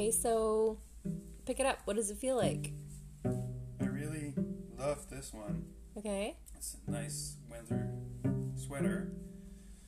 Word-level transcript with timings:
Okay, 0.00 0.10
so 0.10 0.78
pick 1.44 1.60
it 1.60 1.66
up. 1.66 1.80
What 1.84 1.96
does 1.96 2.08
it 2.10 2.16
feel 2.16 2.34
like? 2.34 2.72
I 3.22 3.84
really 3.84 4.32
love 4.78 5.10
this 5.10 5.30
one. 5.34 5.66
Okay, 5.94 6.38
It's 6.56 6.78
a 6.88 6.90
nice 6.90 7.36
winter 7.50 7.90
sweater. 8.56 9.12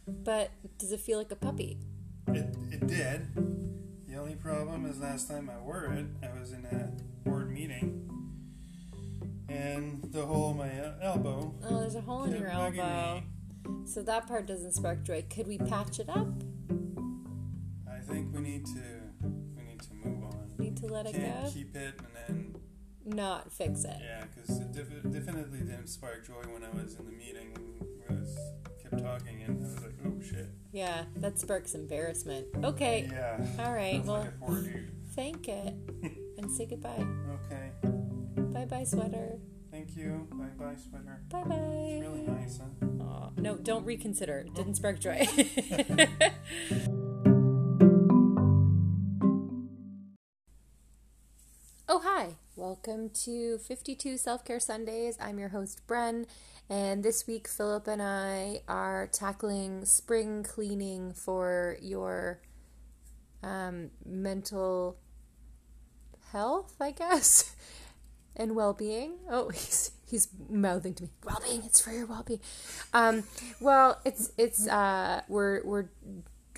but 0.06 0.50
does 0.76 0.93
it 0.93 1.00
feel 1.00 1.16
like 1.16 1.30
a 1.32 1.36
puppy? 1.36 1.79
It, 2.29 2.54
it 2.70 2.86
did. 2.86 3.34
The 4.06 4.16
only 4.18 4.34
problem 4.34 4.84
is 4.84 5.00
last 5.00 5.30
time 5.30 5.48
I 5.48 5.56
wore 5.64 5.84
it, 5.86 6.04
I 6.22 6.38
was 6.38 6.52
in 6.52 6.66
a 6.66 6.92
board 7.26 7.50
meeting, 7.50 8.06
and 9.48 10.04
the 10.12 10.26
hole 10.26 10.50
in 10.50 10.58
my 10.58 10.70
elbow. 11.00 11.54
Oh, 11.64 11.80
there's 11.80 11.94
a 11.94 12.02
hole 12.02 12.24
in 12.24 12.32
your 12.38 12.50
elbow. 12.50 13.22
me. 13.64 13.86
So 13.86 14.02
that 14.02 14.26
part 14.26 14.44
doesn't 14.44 14.72
spark 14.72 15.04
joy. 15.04 15.24
Could 15.30 15.46
we 15.46 15.56
patch 15.56 16.00
it 16.00 16.10
up? 16.10 16.29
I 17.90 17.99
think 18.00 18.35
we 18.35 18.43
need 18.43 18.66
to 18.66 19.01
to 20.82 20.93
let 20.93 21.07
it 21.07 21.14
Can't 21.14 21.45
go? 21.45 21.50
keep 21.50 21.75
it 21.77 21.95
and 21.99 22.07
then 22.29 22.57
Not 23.17 23.53
fix 23.53 23.85
it. 23.85 23.96
yeah, 24.00 24.25
because 24.35 24.59
it 24.61 24.72
def- 24.72 25.03
definitely 25.13 25.61
didn't 25.61 25.89
spark 25.89 26.27
joy 26.27 26.43
when 26.53 26.63
I 26.64 26.71
was 26.71 26.95
in 26.95 27.07
the 27.07 27.13
meeting 27.13 27.55
and 27.57 28.18
was 28.21 28.36
kept 28.82 29.03
talking 29.03 29.43
and 29.43 29.58
I 29.64 29.68
was 29.68 29.81
like, 29.82 29.95
oh 30.07 30.21
shit. 30.21 30.49
Yeah, 30.72 31.05
that 31.17 31.39
sparks 31.39 31.75
embarrassment. 31.75 32.47
Okay, 32.62 33.08
Yeah. 33.11 33.45
all 33.58 33.72
right. 33.72 34.05
Well, 34.05 34.20
like 34.20 34.28
a 34.28 34.33
poor 34.47 34.62
dude. 34.62 34.91
thank 35.14 35.48
it 35.48 35.75
and 36.39 36.50
say 36.50 36.67
goodbye. 36.67 37.05
Okay. 37.47 37.70
Bye 38.53 38.64
bye, 38.67 38.84
sweater. 38.84 39.39
Thank 39.70 39.97
you. 39.97 40.28
Bye 40.33 40.44
bye, 40.58 40.77
sweater. 40.77 41.22
Bye 41.30 41.44
bye. 41.44 41.55
It's 41.56 42.06
really 42.06 42.22
nice, 42.27 42.58
huh? 42.58 42.86
Aw, 43.05 43.30
no, 43.39 43.56
don't 43.56 43.84
reconsider. 43.84 44.39
It 44.47 44.55
Didn't 44.55 44.75
spark 44.75 45.00
joy. 45.00 45.27
Welcome 52.84 53.11
to 53.11 53.58
52 53.58 54.16
Self 54.16 54.44
Care 54.44 54.58
Sundays. 54.58 55.16
I'm 55.20 55.38
your 55.38 55.50
host, 55.50 55.86
Bren. 55.86 56.27
And 56.69 57.05
this 57.05 57.28
week, 57.28 57.47
Philip 57.47 57.86
and 57.86 58.02
I 58.02 58.62
are 58.66 59.06
tackling 59.06 59.84
spring 59.84 60.42
cleaning 60.42 61.12
for 61.12 61.77
your 61.80 62.41
um, 63.41 63.91
mental 64.05 64.97
health, 66.33 66.74
I 66.80 66.91
guess, 66.91 67.55
and 68.36 68.56
well 68.56 68.72
being. 68.72 69.19
Oh, 69.30 69.48
he's 69.55 69.92
he's 70.05 70.28
mouthing 70.48 70.94
to 70.94 71.05
me, 71.05 71.11
well 71.24 71.41
being. 71.46 71.62
It's 71.64 71.80
for 71.80 71.92
your 71.92 72.06
well 72.06 72.24
being. 72.24 72.41
Um, 72.92 73.22
well, 73.61 74.00
it's 74.05 74.33
it's 74.36 74.67
uh, 74.67 75.20
we're 75.28 75.64
we're 75.64 75.84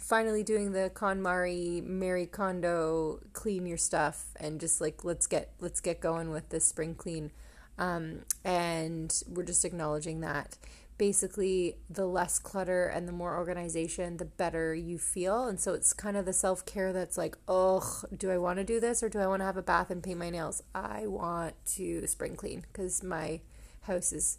finally 0.05 0.43
doing 0.43 0.73
the 0.73 0.91
KonMari 0.95 1.83
Mary 1.83 2.27
Kondo 2.27 3.21
clean 3.33 3.65
your 3.67 3.79
stuff 3.79 4.27
and 4.37 4.61
just 4.61 4.81
like 4.81 5.03
let's 5.03 5.27
get 5.27 5.53
let's 5.61 5.81
get 5.81 6.01
going 6.01 6.31
with 6.31 6.51
this 6.51 6.67
spring 6.67 6.95
clean. 6.95 7.33
Um, 7.79 8.21
and 8.45 9.23
we're 9.29 9.45
just 9.45 9.65
acknowledging 9.65 10.21
that 10.21 10.57
basically 10.97 11.77
the 11.91 12.07
less 12.07 12.39
clutter 12.39 12.87
and 12.87 13.09
the 13.09 13.13
more 13.13 13.37
organization, 13.37 14.19
the 14.19 14.25
better 14.25 14.75
you 14.75 14.99
feel. 14.99 15.47
And 15.47 15.59
so 15.59 15.75
it's 15.75 15.93
kind 15.93 16.17
of 16.17 16.25
the 16.25 16.33
self 16.33 16.65
care 16.67 16.93
that's 16.93 17.19
like, 17.19 17.37
oh, 17.49 18.03
do 18.17 18.31
I 18.31 18.39
want 18.39 18.59
to 18.59 18.65
do 18.65 18.79
this 18.81 19.03
or 19.03 19.09
do 19.09 19.19
I 19.19 19.27
want 19.27 19.41
to 19.41 19.47
have 19.47 19.57
a 19.57 19.63
bath 19.63 19.91
and 19.91 20.03
paint 20.03 20.19
my 20.19 20.31
nails? 20.31 20.63
I 20.75 21.07
want 21.07 21.55
to 21.75 22.07
spring 22.07 22.37
clean 22.37 22.65
because 22.73 23.03
my 23.03 23.41
house 23.83 24.13
is 24.13 24.39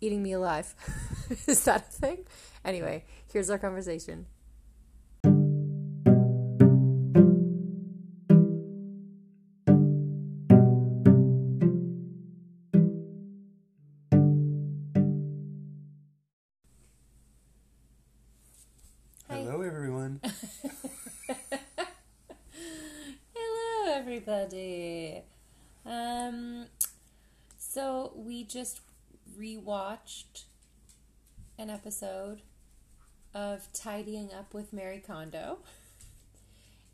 eating 0.00 0.22
me 0.22 0.32
alive. 0.32 0.74
is 1.46 1.64
that 1.64 1.88
a 1.88 1.92
thing? 1.92 2.18
Anyway, 2.64 3.04
here's 3.30 3.50
our 3.50 3.58
conversation. 3.58 4.26
Rewatched 30.10 30.44
an 31.58 31.70
episode 31.70 32.42
of 33.34 33.68
Tidying 33.72 34.30
Up 34.32 34.54
with 34.54 34.72
Mary 34.72 35.02
Kondo, 35.04 35.58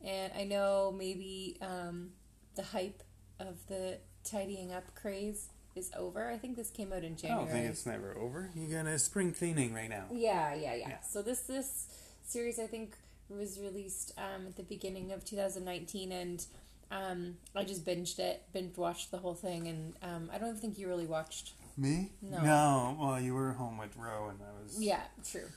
and 0.05 0.33
I 0.37 0.45
know 0.45 0.95
maybe 0.97 1.57
um, 1.63 2.11
the 2.57 2.63
hype 2.63 3.03
of 3.39 3.67
the 3.69 3.99
tidying 4.25 4.73
up 4.73 4.95
craze 4.95 5.49
is 5.75 5.91
over. 5.97 6.31
I 6.31 6.37
think 6.37 6.57
this 6.57 6.71
came 6.71 6.93
out 6.93 7.05
in 7.05 7.17
January. 7.17 7.43
I 7.43 7.45
don't 7.45 7.55
think 7.55 7.71
it's 7.71 7.87
never 7.87 8.17
over. 8.19 8.51
You 8.55 8.67
got 8.75 8.87
a 8.87 8.99
spring 8.99 9.33
cleaning 9.33 9.73
right 9.73 9.89
now. 9.89 10.05
Yeah, 10.11 10.55
yeah, 10.55 10.75
yeah, 10.75 10.89
Yeah. 10.89 11.01
So 11.01 11.23
this 11.23 11.41
this 11.41 11.87
series 12.23 12.59
I 12.59 12.67
think 12.67 12.97
was 13.29 13.59
released 13.61 14.13
um, 14.19 14.47
at 14.47 14.57
the 14.57 14.63
beginning 14.63 15.13
of 15.13 15.25
2019, 15.25 16.13
and 16.13 16.45
um, 16.91 17.37
I 17.55 17.65
just 17.65 17.85
binged 17.85 18.19
it, 18.19 18.43
binge 18.53 18.77
watched 18.77 19.11
the 19.11 19.19
whole 19.19 19.35
thing, 19.35 19.69
and 19.69 19.97
um, 20.03 20.31
I 20.33 20.39
don't 20.39 20.49
even 20.49 20.61
think 20.61 20.79
you 20.79 20.89
really 20.89 21.07
watched. 21.07 21.53
Me? 21.77 22.11
No. 22.23 22.43
No. 22.43 22.97
Well, 22.99 23.21
you 23.21 23.35
were 23.35 23.53
home 23.53 23.79
with 23.79 23.97
Ro, 23.97 24.29
and 24.31 24.39
I 24.41 24.63
was. 24.63 24.81
Yeah, 24.83 25.03
true. 25.31 25.49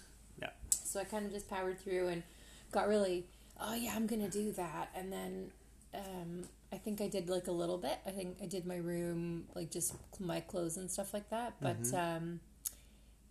Yeah. 0.41 0.50
So 0.72 1.00
I 1.00 1.03
kind 1.06 1.25
of 1.25 1.31
just 1.31 1.50
powered 1.50 1.80
through 1.80 2.07
and 2.09 2.24
got 2.72 2.88
really, 2.88 3.25
oh 3.59 3.74
yeah, 3.74 3.94
I'm 3.96 4.06
gonna 4.07 4.29
do 4.29 4.52
that, 4.53 4.90
and 4.96 5.12
then 5.13 5.52
um, 5.94 6.44
I 6.74 6.78
think 6.78 7.00
I 7.02 7.08
did 7.08 7.29
like 7.29 7.47
a 7.47 7.52
little 7.52 7.78
bit. 7.78 7.97
I 8.06 8.12
think 8.12 8.38
I 8.44 8.46
did 8.47 8.66
my 8.66 8.75
room, 8.78 9.46
like 9.56 9.72
just 9.72 9.94
my 10.19 10.40
clothes 10.41 10.78
and 10.78 10.91
stuff 10.91 11.13
like 11.13 11.29
that. 11.29 11.53
But 11.62 11.81
Mhm. 11.84 12.18
um, 12.18 12.40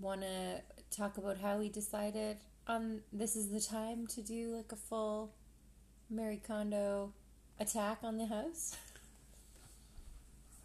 want 0.00 0.22
to 0.22 0.62
talk 0.90 1.18
about 1.18 1.38
how 1.38 1.58
we 1.58 1.68
decided 1.68 2.38
on 2.66 3.02
this 3.12 3.36
is 3.36 3.50
the 3.50 3.60
time 3.60 4.06
to 4.06 4.22
do 4.22 4.54
like 4.56 4.72
a 4.72 4.76
full 4.76 5.30
Mary 6.10 6.40
Kondo 6.44 7.12
attack 7.60 7.98
on 8.02 8.16
the 8.16 8.26
house. 8.26 8.76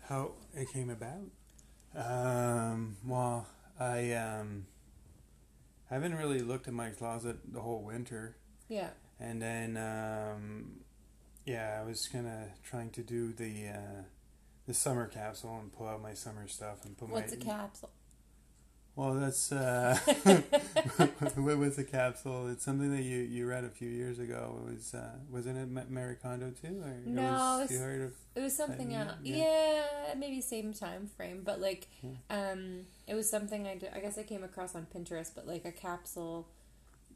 How 0.07 0.31
it 0.56 0.69
came 0.72 0.89
about? 0.89 1.29
Um. 1.96 2.98
Well, 3.06 3.48
I 3.80 4.14
um. 4.14 4.66
haven't 5.90 6.16
really 6.16 6.40
looked 6.42 6.68
at 6.68 6.74
my 6.74 6.90
closet 6.90 7.38
the 7.54 7.62
whole 7.62 7.81
winter, 7.84 8.36
Yeah. 8.68 8.90
and 9.20 9.42
then 9.42 9.78
um, 9.78 10.80
yeah, 11.46 11.80
I 11.81 11.86
was 11.86 12.08
kind 12.08 12.26
of 12.28 12.62
trying 12.64 12.90
to 12.92 13.04
do 13.04 13.31
the 13.34 13.68
uh, 13.70 14.02
the 14.66 14.74
summer 14.74 15.08
capsule 15.08 15.59
and 15.59 15.72
pull 15.72 15.88
out 15.88 16.02
my 16.02 16.14
summer 16.14 16.48
stuff 16.48 16.84
and 16.86 16.98
put 16.98 17.09
What's 17.09 17.34
a 17.34 17.38
my. 17.38 17.44
capsule? 17.46 17.90
Well, 18.96 19.16
that's 19.16 19.52
uh, 19.52 19.98
what 21.36 21.58
was 21.58 21.80
a 21.80 21.84
capsule? 21.84 22.48
It's 22.50 22.64
something 22.64 22.96
that 22.96 23.02
you, 23.02 23.18
you 23.22 23.48
read 23.48 23.64
a 23.64 23.70
few 23.70 23.90
years 23.90 24.20
ago. 24.20 24.59
It 24.68 24.74
was 24.76 24.94
uh, 24.94 25.09
wasn't 25.31 25.58
it 25.58 25.68
Ma- 25.72 25.81
Mary 25.90 26.16
Kondo 26.22 26.52
too? 26.52 26.80
Or 26.84 26.94
No, 27.04 27.59
it 27.59 27.72
was, 27.72 27.80
heard 27.80 28.02
of? 28.02 28.14
It 28.36 28.42
was 28.42 28.56
something 28.56 28.94
else. 28.94 29.14
yeah. 29.24 29.36
Yeah. 29.38 30.14
maybe 30.16 30.42
same 30.42 30.74
time 30.74 31.09
frame, 31.18 31.42
but 31.44 31.59
like, 31.59 31.88
Yeah. 32.04 32.12
um, 32.52 32.81
it 33.08 33.16
was 33.16 33.28
something 33.28 33.66
I 33.68 33.78
did, 33.78 33.90
I 33.96 34.00
guess 34.00 34.18
I 34.20 34.24
came 34.24 34.44
across 34.44 34.76
on 34.76 34.86
Pinterest. 34.96 35.31
But 35.34 35.48
like 35.48 35.66
a 35.66 35.72
capsule 35.72 36.48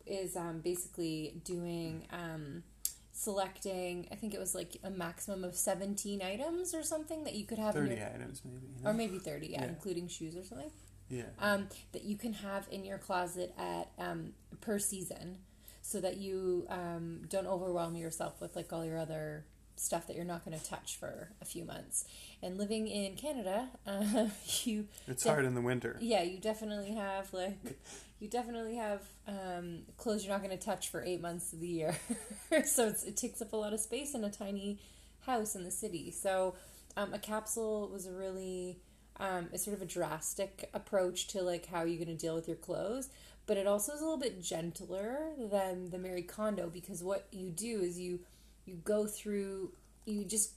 is 0.07 0.35
um 0.35 0.61
basically 0.61 1.41
doing 1.45 2.07
um 2.11 2.63
selecting. 3.11 4.07
I 4.11 4.15
think 4.15 4.33
it 4.33 4.39
was 4.39 4.55
like 4.55 4.77
a 4.83 4.89
maximum 4.89 5.43
of 5.43 5.55
seventeen 5.55 6.23
items 6.23 6.73
or 6.73 6.81
something 6.81 7.23
that 7.25 7.35
you 7.35 7.45
could 7.45 7.59
have, 7.59 7.75
in 7.75 7.83
Thirty 7.83 7.97
your, 8.01 8.07
items 8.07 8.41
maybe. 8.43 8.65
you 8.77 8.83
know? 8.83 8.89
or 8.89 8.93
maybe 8.93 9.19
thirty, 9.19 9.47
yeah, 9.47 9.61
Yeah. 9.61 9.69
including 9.69 10.07
shoes 10.07 10.35
or 10.35 10.43
something. 10.43 10.71
Yeah. 11.09 11.23
um, 11.39 11.67
that 11.93 12.03
you 12.03 12.17
can 12.17 12.33
have 12.33 12.67
in 12.71 12.83
your 12.85 12.97
closet 12.97 13.53
at 13.57 13.89
um, 13.97 14.33
per 14.61 14.79
season, 14.79 15.37
so 15.81 15.99
that 16.01 16.17
you 16.17 16.65
um, 16.69 17.21
don't 17.29 17.47
overwhelm 17.47 17.95
yourself 17.95 18.41
with 18.41 18.55
like 18.55 18.71
all 18.73 18.85
your 18.85 18.97
other 18.97 19.45
stuff 19.79 20.07
that 20.07 20.15
you're 20.15 20.25
not 20.25 20.43
going 20.43 20.57
to 20.59 20.65
touch 20.65 20.97
for 20.97 21.29
a 21.39 21.45
few 21.45 21.63
months. 21.63 22.03
And 22.41 22.57
living 22.57 22.87
in 22.87 23.15
Canada, 23.15 23.67
uh, 23.85 24.27
you 24.63 24.87
It's 25.07 25.23
Yeah. 25.25 25.33
hard 25.33 25.45
in 25.45 25.53
the 25.53 25.61
winter. 25.61 25.97
yeah, 26.01 26.23
you 26.23 26.39
definitely 26.39 26.93
have 26.95 27.31
like 27.31 27.77
you 28.19 28.27
definitely 28.27 28.75
have 28.75 29.01
um, 29.27 29.83
clothes 29.97 30.25
you're 30.25 30.33
not 30.33 30.43
going 30.43 30.57
to 30.57 30.63
touch 30.63 30.89
for 30.89 31.03
eight 31.03 31.21
months 31.21 31.53
of 31.53 31.59
the 31.59 31.67
year. 31.67 31.95
so 32.65 32.87
it's, 32.87 33.03
it 33.03 33.15
takes 33.15 33.39
up 33.41 33.53
a 33.53 33.55
lot 33.55 33.71
of 33.73 33.79
space 33.79 34.15
in 34.15 34.23
a 34.23 34.31
tiny 34.31 34.79
house 35.27 35.55
in 35.55 35.63
the 35.63 35.69
city. 35.71 36.09
So 36.09 36.55
um, 36.95 37.13
a 37.13 37.19
capsule 37.19 37.87
was 37.93 38.07
a 38.07 38.11
really 38.11 38.79
um, 39.19 39.49
it's 39.51 39.65
sort 39.65 39.75
of 39.75 39.81
a 39.81 39.85
drastic 39.85 40.69
approach 40.73 41.27
to 41.27 41.41
like 41.41 41.67
how 41.67 41.83
you're 41.83 42.03
going 42.03 42.15
to 42.15 42.21
deal 42.21 42.35
with 42.35 42.47
your 42.47 42.57
clothes. 42.57 43.09
But 43.45 43.57
it 43.57 43.65
also 43.65 43.93
is 43.93 44.01
a 44.01 44.03
little 44.03 44.19
bit 44.19 44.41
gentler 44.41 45.29
than 45.37 45.89
the 45.89 45.97
Mary 45.97 46.21
Kondo 46.21 46.69
because 46.69 47.03
what 47.03 47.27
you 47.31 47.49
do 47.49 47.79
is 47.79 47.97
you 47.97 48.19
you 48.65 48.75
go 48.83 49.07
through 49.07 49.71
you 50.05 50.25
just 50.25 50.51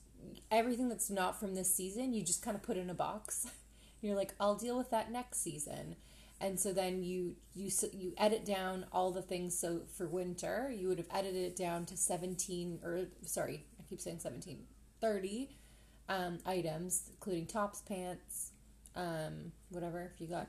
everything 0.51 0.89
that's 0.89 1.09
not 1.09 1.39
from 1.39 1.55
this 1.55 1.73
season 1.73 2.13
you 2.13 2.23
just 2.23 2.43
kind 2.43 2.57
of 2.57 2.63
put 2.63 2.77
in 2.77 2.91
a 2.91 2.95
box 2.95 3.47
you're 4.03 4.17
like 4.17 4.35
i'll 4.39 4.55
deal 4.57 4.77
with 4.77 4.91
that 4.91 5.11
next 5.11 5.41
season 5.41 5.97
and 6.41 6.61
so 6.61 6.75
then 6.75 7.03
you 7.03 7.37
you 7.55 7.71
you 7.95 8.13
edit 8.19 8.45
down 8.45 8.85
all 8.93 9.13
the 9.13 9.23
things 9.23 9.59
so 9.59 9.81
for 9.97 10.07
winter 10.07 10.71
you 10.77 10.89
would 10.89 10.99
have 10.99 11.09
edited 11.11 11.43
it 11.43 11.57
down 11.57 11.87
to 11.87 11.97
17 11.97 12.81
or 12.85 13.07
sorry 13.23 13.65
i 13.79 13.83
keep 13.89 14.01
saying 14.01 14.19
17, 14.19 14.59
30 15.01 15.49
um, 16.11 16.39
items, 16.45 17.05
including 17.13 17.47
tops, 17.47 17.81
pants, 17.83 18.50
um, 18.97 19.53
whatever. 19.71 20.11
If 20.13 20.21
you 20.21 20.27
got, 20.27 20.49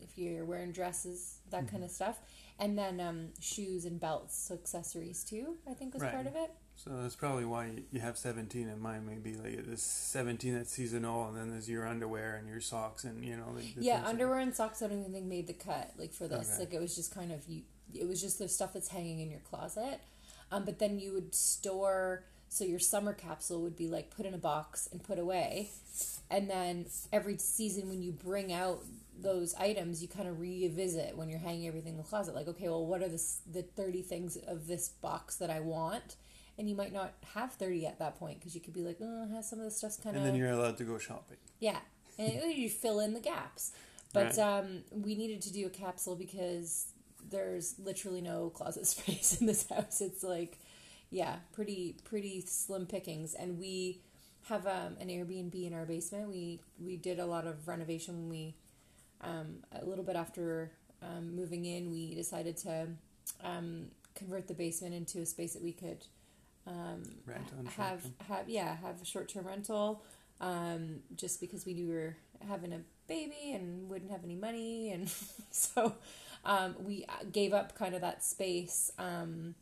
if 0.00 0.16
you're 0.18 0.44
wearing 0.44 0.72
dresses, 0.72 1.38
that 1.50 1.68
kind 1.70 1.84
of 1.84 1.90
stuff, 1.90 2.18
and 2.58 2.76
then 2.78 3.00
um, 3.00 3.28
shoes 3.40 3.84
and 3.84 3.98
belts, 4.00 4.36
so 4.36 4.54
accessories 4.54 5.24
too. 5.24 5.56
I 5.68 5.74
think 5.74 5.94
was 5.94 6.02
Right. 6.02 6.12
part 6.12 6.26
of 6.26 6.36
it. 6.36 6.50
So 6.76 6.90
that's 7.02 7.16
probably 7.16 7.44
why 7.44 7.72
you 7.92 8.00
have 8.00 8.16
17 8.16 8.66
and 8.66 8.80
mine 8.80 9.04
may 9.04 9.16
be 9.16 9.36
like 9.36 9.66
this 9.66 9.82
17 9.82 10.54
that's 10.54 10.70
seasonal 10.70 11.28
and 11.28 11.36
then 11.36 11.50
there's 11.50 11.68
your 11.68 11.86
underwear 11.86 12.36
and 12.36 12.48
your 12.48 12.62
socks 12.62 13.04
and 13.04 13.22
you 13.22 13.36
know 13.36 13.54
the, 13.54 13.60
the 13.76 13.84
yeah, 13.84 14.02
underwear 14.06 14.38
and 14.38 14.54
socks. 14.54 14.80
I 14.80 14.86
don't 14.86 15.00
even 15.00 15.12
think 15.12 15.26
made 15.26 15.46
the 15.46 15.52
cut 15.52 15.92
like 15.98 16.14
for 16.14 16.26
this. 16.26 16.52
Okay. 16.54 16.60
Like 16.60 16.72
it 16.72 16.80
was 16.80 16.96
just 16.96 17.14
kind 17.14 17.32
of 17.32 17.46
you. 17.48 17.62
It 17.94 18.08
was 18.08 18.20
just 18.22 18.38
the 18.38 18.48
stuff 18.48 18.72
that's 18.72 18.88
hanging 18.88 19.20
in 19.20 19.30
your 19.30 19.40
closet. 19.40 20.00
Um, 20.50 20.64
but 20.64 20.78
then 20.78 20.98
you 20.98 21.12
would 21.12 21.34
store. 21.34 22.24
So 22.52 22.64
your 22.64 22.80
summer 22.80 23.12
capsule 23.12 23.62
would 23.62 23.76
be 23.76 23.86
like 23.86 24.10
put 24.10 24.26
in 24.26 24.34
a 24.34 24.38
box 24.38 24.88
and 24.90 25.02
put 25.02 25.18
away, 25.20 25.70
and 26.30 26.50
then 26.50 26.86
every 27.12 27.38
season 27.38 27.88
when 27.88 28.02
you 28.02 28.10
bring 28.12 28.52
out 28.52 28.82
those 29.16 29.54
items, 29.54 30.02
you 30.02 30.08
kind 30.08 30.28
of 30.28 30.40
revisit 30.40 31.16
when 31.16 31.28
you're 31.28 31.38
hanging 31.38 31.68
everything 31.68 31.92
in 31.92 31.96
the 31.98 32.02
closet. 32.02 32.34
Like, 32.34 32.48
okay, 32.48 32.68
well, 32.68 32.84
what 32.84 33.02
are 33.02 33.08
the 33.08 33.22
the 33.52 33.62
thirty 33.62 34.02
things 34.02 34.36
of 34.36 34.66
this 34.66 34.88
box 34.88 35.36
that 35.36 35.48
I 35.48 35.60
want? 35.60 36.16
And 36.58 36.68
you 36.68 36.74
might 36.74 36.92
not 36.92 37.14
have 37.34 37.52
thirty 37.52 37.86
at 37.86 38.00
that 38.00 38.18
point 38.18 38.40
because 38.40 38.54
you 38.54 38.60
could 38.60 38.74
be 38.74 38.82
like, 38.82 38.98
oh, 39.00 39.28
some 39.42 39.60
of 39.60 39.64
the 39.64 39.70
stuff's 39.70 39.96
kind 39.96 40.16
of 40.16 40.22
and 40.22 40.30
then 40.32 40.36
you're 40.38 40.50
allowed 40.50 40.76
to 40.78 40.84
go 40.84 40.98
shopping. 40.98 41.36
yeah, 41.60 41.78
and 42.18 42.32
it- 42.32 42.56
you 42.64 42.68
fill 42.68 42.98
in 43.00 43.14
the 43.14 43.20
gaps. 43.20 43.70
But 44.12 44.36
Right. 44.36 44.38
um, 44.40 44.82
we 44.90 45.14
needed 45.14 45.40
to 45.42 45.52
do 45.52 45.66
a 45.66 45.70
capsule 45.70 46.16
because 46.16 46.86
there's 47.30 47.76
literally 47.78 48.20
no 48.20 48.50
closet 48.50 48.86
space 48.94 49.40
in 49.40 49.46
this 49.46 49.68
house. 49.68 50.00
It's 50.00 50.24
like, 50.24 50.58
yeah, 51.10 51.36
pretty 51.52 51.96
pretty 52.04 52.40
slim 52.42 52.86
pickings, 52.86 53.34
and 53.34 53.58
we 53.58 54.00
have 54.48 54.66
um, 54.66 54.96
an 55.00 55.08
Airbnb 55.08 55.66
in 55.66 55.74
our 55.74 55.84
basement. 55.84 56.28
We 56.28 56.60
we 56.82 56.96
did 56.96 57.18
a 57.18 57.26
lot 57.26 57.46
of 57.46 57.66
renovation 57.66 58.16
when 58.16 58.28
we 58.28 58.54
um, 59.20 59.56
a 59.80 59.84
little 59.84 60.04
bit 60.04 60.16
after 60.16 60.70
um, 61.02 61.34
moving 61.34 61.64
in. 61.64 61.90
We 61.90 62.14
decided 62.14 62.56
to 62.58 62.88
um, 63.42 63.86
convert 64.14 64.48
the 64.48 64.54
basement 64.54 64.94
into 64.94 65.20
a 65.20 65.26
space 65.26 65.52
that 65.54 65.62
we 65.62 65.72
could 65.72 66.04
um, 66.66 67.02
Rent 67.26 67.46
on 67.58 67.66
have 67.66 68.04
have 68.28 68.48
yeah 68.48 68.76
have 68.76 69.00
a 69.02 69.04
short 69.04 69.28
term 69.28 69.46
rental. 69.46 70.02
Um, 70.40 71.00
just 71.16 71.38
because 71.38 71.66
we 71.66 71.84
were 71.84 72.16
having 72.48 72.72
a 72.72 72.80
baby 73.06 73.52
and 73.52 73.90
wouldn't 73.90 74.10
have 74.10 74.24
any 74.24 74.36
money, 74.36 74.90
and 74.90 75.10
so 75.50 75.94
um, 76.44 76.76
we 76.82 77.04
gave 77.30 77.52
up 77.52 77.76
kind 77.76 77.94
of 77.94 78.00
that 78.00 78.24
space 78.24 78.90
um, 78.98 79.54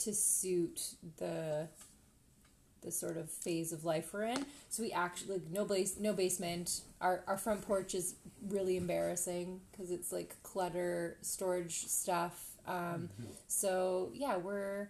to 0.00 0.14
suit 0.14 0.94
the 1.18 1.68
the 2.82 2.90
sort 2.90 3.18
of 3.18 3.30
phase 3.30 3.72
of 3.72 3.84
life 3.84 4.12
we're 4.14 4.22
in. 4.22 4.46
So 4.70 4.82
we 4.82 4.90
actually 4.90 5.34
like, 5.34 5.50
no 5.50 5.64
base, 5.66 5.98
no 6.00 6.12
basement. 6.14 6.80
Our 7.00 7.22
our 7.26 7.36
front 7.36 7.62
porch 7.62 7.94
is 7.94 8.14
really 8.48 8.76
embarrassing 8.78 9.60
because 9.70 9.90
it's 9.90 10.10
like 10.12 10.34
clutter, 10.42 11.18
storage 11.22 11.86
stuff. 11.86 12.52
Um, 12.66 13.10
So 13.48 14.10
yeah, 14.14 14.36
we're 14.38 14.88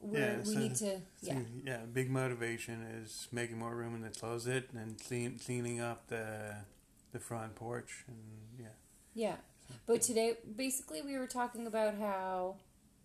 we're 0.00 0.18
Yeah, 0.18 0.38
we 0.38 0.44
so- 0.54 0.58
need 0.58 0.74
to 0.76 0.96
So, 0.96 1.00
yeah 1.22 1.38
yeah, 1.64 1.78
big 1.92 2.10
motivation 2.10 2.82
is 3.02 3.28
making 3.32 3.58
more 3.58 3.74
room 3.74 3.94
in 3.94 4.00
the 4.02 4.10
closet 4.10 4.70
and 4.74 4.98
clean, 5.06 5.38
cleaning 5.44 5.80
up 5.80 6.06
the 6.08 6.54
the 7.12 7.18
front 7.20 7.54
porch 7.54 8.04
and 8.08 8.16
yeah. 8.58 8.74
Yeah. 9.14 9.36
But 9.86 10.00
today 10.02 10.36
basically 10.56 11.02
we 11.02 11.18
were 11.18 11.26
talking 11.26 11.66
about 11.66 11.96
how 11.98 12.56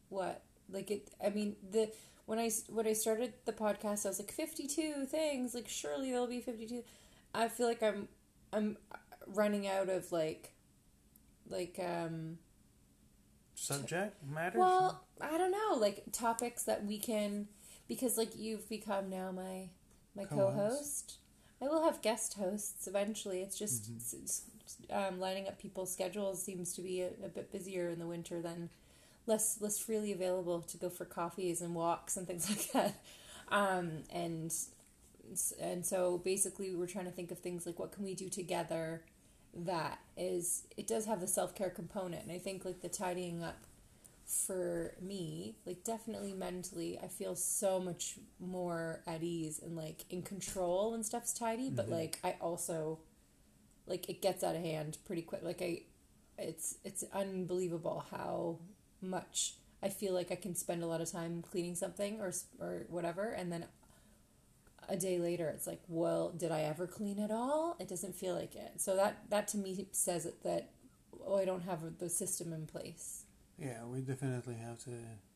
what 0.10 0.42
like 0.72 0.92
it 0.92 1.10
I 1.24 1.30
mean 1.30 1.56
the 1.72 1.92
when 2.26 2.40
I 2.40 2.50
when 2.70 2.88
I 2.88 2.94
started 2.94 3.34
the 3.46 3.54
podcast 3.54 4.06
I 4.06 4.10
was 4.10 4.20
like 4.20 4.32
52 4.32 5.06
things 5.06 5.54
like 5.54 5.68
surely 5.68 6.12
there'll 6.12 6.28
be 6.28 6.42
52 6.42 6.84
I 7.34 7.48
feel 7.48 7.68
like 7.68 7.84
I'm 7.84 8.08
I'm 8.54 8.78
running 9.28 9.68
out 9.68 9.90
of 9.90 10.12
like 10.12 10.54
like 11.50 11.80
um 11.80 12.38
Subject 13.56 14.16
matters. 14.24 14.60
well 14.60 15.04
I 15.20 15.38
don't 15.38 15.52
know 15.52 15.76
like 15.78 16.04
topics 16.14 16.64
that 16.64 16.86
we 16.86 16.98
can 16.98 17.48
because 17.90 18.18
like 18.18 18.32
you've 18.38 18.70
become 18.70 19.10
now 19.10 19.32
my 19.32 19.70
my 20.16 20.24
Co-host. 20.26 20.56
co-host 20.56 21.18
I 21.62 21.66
will 21.68 21.84
have 21.84 22.02
guest 22.02 22.36
hosts 22.36 22.88
eventually 22.88 23.42
it's 23.42 23.58
just 23.60 23.92
Mm-hmm. 23.92 24.96
um, 24.96 25.20
lining 25.20 25.48
up 25.48 25.60
people's 25.60 25.92
schedules 25.92 26.42
seems 26.42 26.74
to 26.76 26.82
be 26.82 27.02
a, 27.02 27.10
a 27.26 27.28
bit 27.28 27.52
busier 27.52 27.90
in 27.90 28.00
the 28.00 28.08
winter 28.08 28.42
than 28.42 28.70
less 29.30 29.62
less 29.62 29.80
freely 29.80 30.12
available 30.12 30.62
to 30.62 30.78
go 30.78 30.90
for 30.90 31.06
coffees 31.06 31.62
and 31.62 31.74
walks 31.74 32.18
and 32.18 32.28
things 32.28 32.50
like 32.50 32.72
that. 32.74 33.02
Um, 33.50 34.04
and 34.10 34.54
and 35.62 35.86
so 35.86 36.18
basically 36.18 36.76
we're 36.76 36.88
trying 36.88 37.06
to 37.06 37.12
think 37.12 37.32
of 37.32 37.40
things 37.40 37.66
like 37.66 37.80
what 37.80 37.92
can 37.92 38.04
we 38.04 38.16
do 38.16 38.30
together 38.30 39.04
that 39.54 40.00
is 40.18 40.64
it 40.76 40.88
does 40.88 41.06
have 41.06 41.22
the 41.22 41.28
self-care 41.28 41.70
component. 41.70 42.24
And 42.24 42.32
i 42.32 42.40
think 42.40 42.66
like 42.66 42.82
the 42.82 42.90
tidying 42.90 43.44
up 43.44 43.58
for 44.26 44.94
me 45.02 45.56
like 45.66 45.84
definitely 45.84 46.34
mentally 46.34 47.00
i 47.02 47.08
feel 47.08 47.36
so 47.36 47.80
much 47.80 48.20
more 48.40 49.02
at 49.08 49.24
ease 49.24 49.60
and 49.60 49.76
like 49.76 50.06
in 50.12 50.22
control 50.22 50.92
when 50.92 51.02
stuff's 51.02 51.34
tidy 51.34 51.72
but 51.72 51.90
like 51.90 52.20
i 52.24 52.36
also 52.40 53.00
like 53.90 54.08
it 54.08 54.22
gets 54.22 54.44
out 54.44 54.56
of 54.56 54.62
hand 54.62 54.98
pretty 55.06 55.24
quick. 55.24 55.42
Like 55.44 55.62
i 55.62 55.82
it's 56.38 56.78
it's 56.86 57.04
unbelievable 57.12 58.06
how 58.12 58.60
much 59.02 59.56
i 59.84 59.90
feel 59.90 60.14
like 60.14 60.32
i 60.32 60.36
can 60.36 60.56
spend 60.56 60.84
a 60.84 60.88
lot 60.88 61.02
of 61.02 61.12
time 61.12 61.44
cleaning 61.52 61.76
something 61.76 62.20
or 62.20 62.32
or 62.60 62.86
whatever 62.90 63.30
and 63.30 63.52
then 63.52 63.66
a 64.88 64.98
day 64.98 65.20
later 65.20 65.48
it's 65.50 65.68
like 65.68 65.82
well 65.88 66.32
did 66.36 66.52
i 66.52 66.62
ever 66.62 66.88
clean 66.88 67.20
it 67.20 67.32
all 67.32 67.76
it 67.80 67.88
doesn't 67.88 68.16
feel 68.16 68.34
like 68.34 68.56
it 68.56 68.74
so 68.78 68.96
that 68.96 69.18
that 69.30 69.48
to 69.48 69.58
me 69.58 69.86
says 69.92 70.26
it 70.26 70.42
that 70.44 70.70
oh 71.26 71.38
i 71.38 71.46
don't 71.46 71.64
have 71.64 71.80
the 72.00 72.10
system 72.10 72.52
in 72.54 72.66
place 72.66 73.26
yeah, 73.62 73.84
we 73.86 74.00
definitely 74.00 74.56
have 74.56 74.80
to 74.86 74.92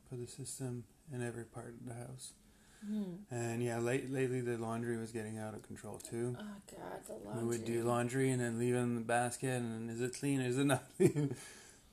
put 0.09 0.19
a 0.19 0.27
system 0.27 0.86
in 1.13 1.25
every 1.25 1.44
part 1.44 1.74
of 1.81 1.86
the 1.86 1.94
house. 1.94 2.31
Hmm. 2.86 3.16
And 3.31 3.63
yeah, 3.63 3.80
late, 3.80 4.12
lately 4.12 4.42
the 4.42 4.57
laundry 4.57 4.98
was 4.98 5.12
getting 5.12 5.38
out 5.38 5.54
of 5.54 5.63
control 5.63 5.98
too. 5.98 6.36
oh 6.39 6.44
god 6.71 7.00
the 7.07 7.13
laundry. 7.25 7.44
We 7.44 7.48
would 7.50 7.66
do 7.66 7.83
laundry 7.83 8.31
and 8.31 8.42
then 8.42 8.59
leave 8.59 8.75
it 8.75 8.80
in 8.80 8.95
the 8.95 9.01
basket 9.01 9.62
and 9.62 9.89
is 9.89 10.01
it 10.01 10.18
clean? 10.18 10.42
Is 10.42 10.57
it 10.57 10.66
not 10.66 10.83
clean? 10.98 11.36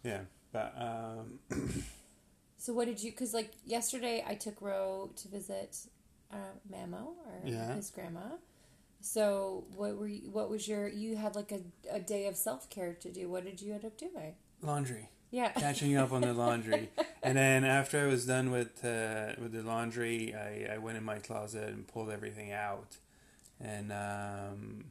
yeah, 0.05 0.21
but 0.53 0.75
um, 0.79 1.39
so 2.59 2.73
what 2.73 2.87
did 2.87 3.03
you 3.03 3.11
because 3.11 3.33
like 3.35 3.53
yesterday 3.65 4.25
i 4.27 4.35
took 4.35 4.61
ro 4.61 5.11
to 5.17 5.29
visit 5.29 5.77
uh, 6.33 6.37
mamo 6.73 7.15
or 7.27 7.41
Yeah. 7.45 7.75
his 7.75 7.91
grandma 7.91 8.37
so 9.01 9.65
what 9.75 9.97
were 9.97 10.07
you, 10.09 10.31
what 10.31 10.51
was 10.51 10.69
your 10.69 10.87
you 10.89 11.17
had 11.17 11.35
like 11.35 11.53
a, 11.53 11.61
a 11.91 12.01
day 12.01 12.27
of 12.27 12.37
self-care 12.37 12.95
to 13.01 13.11
do 13.11 13.29
what 13.29 13.45
did 13.45 13.61
you 13.63 13.73
end 13.73 13.85
up 13.85 13.97
doing 13.97 14.35
laundry. 14.63 15.09
yeah 15.31 15.53
catching 15.53 15.97
up 15.97 16.13
on 16.13 16.21
the 16.23 16.35
laundry. 16.35 16.91
and 17.23 17.37
then 17.39 17.65
after 17.65 18.01
I 18.01 18.07
was 18.07 18.27
done 18.27 18.51
with 18.51 18.85
uh, 18.85 19.33
with 19.41 19.53
the 19.53 19.63
laundry, 19.63 20.35
I, 20.35 20.75
I 20.75 20.79
went 20.79 20.99
in 20.99 21.05
my 21.05 21.19
closet 21.19 21.69
and 21.69 21.87
pulled 21.87 22.11
everything 22.11 22.51
out. 22.53 22.97
And 23.63 23.91
um, 23.93 24.85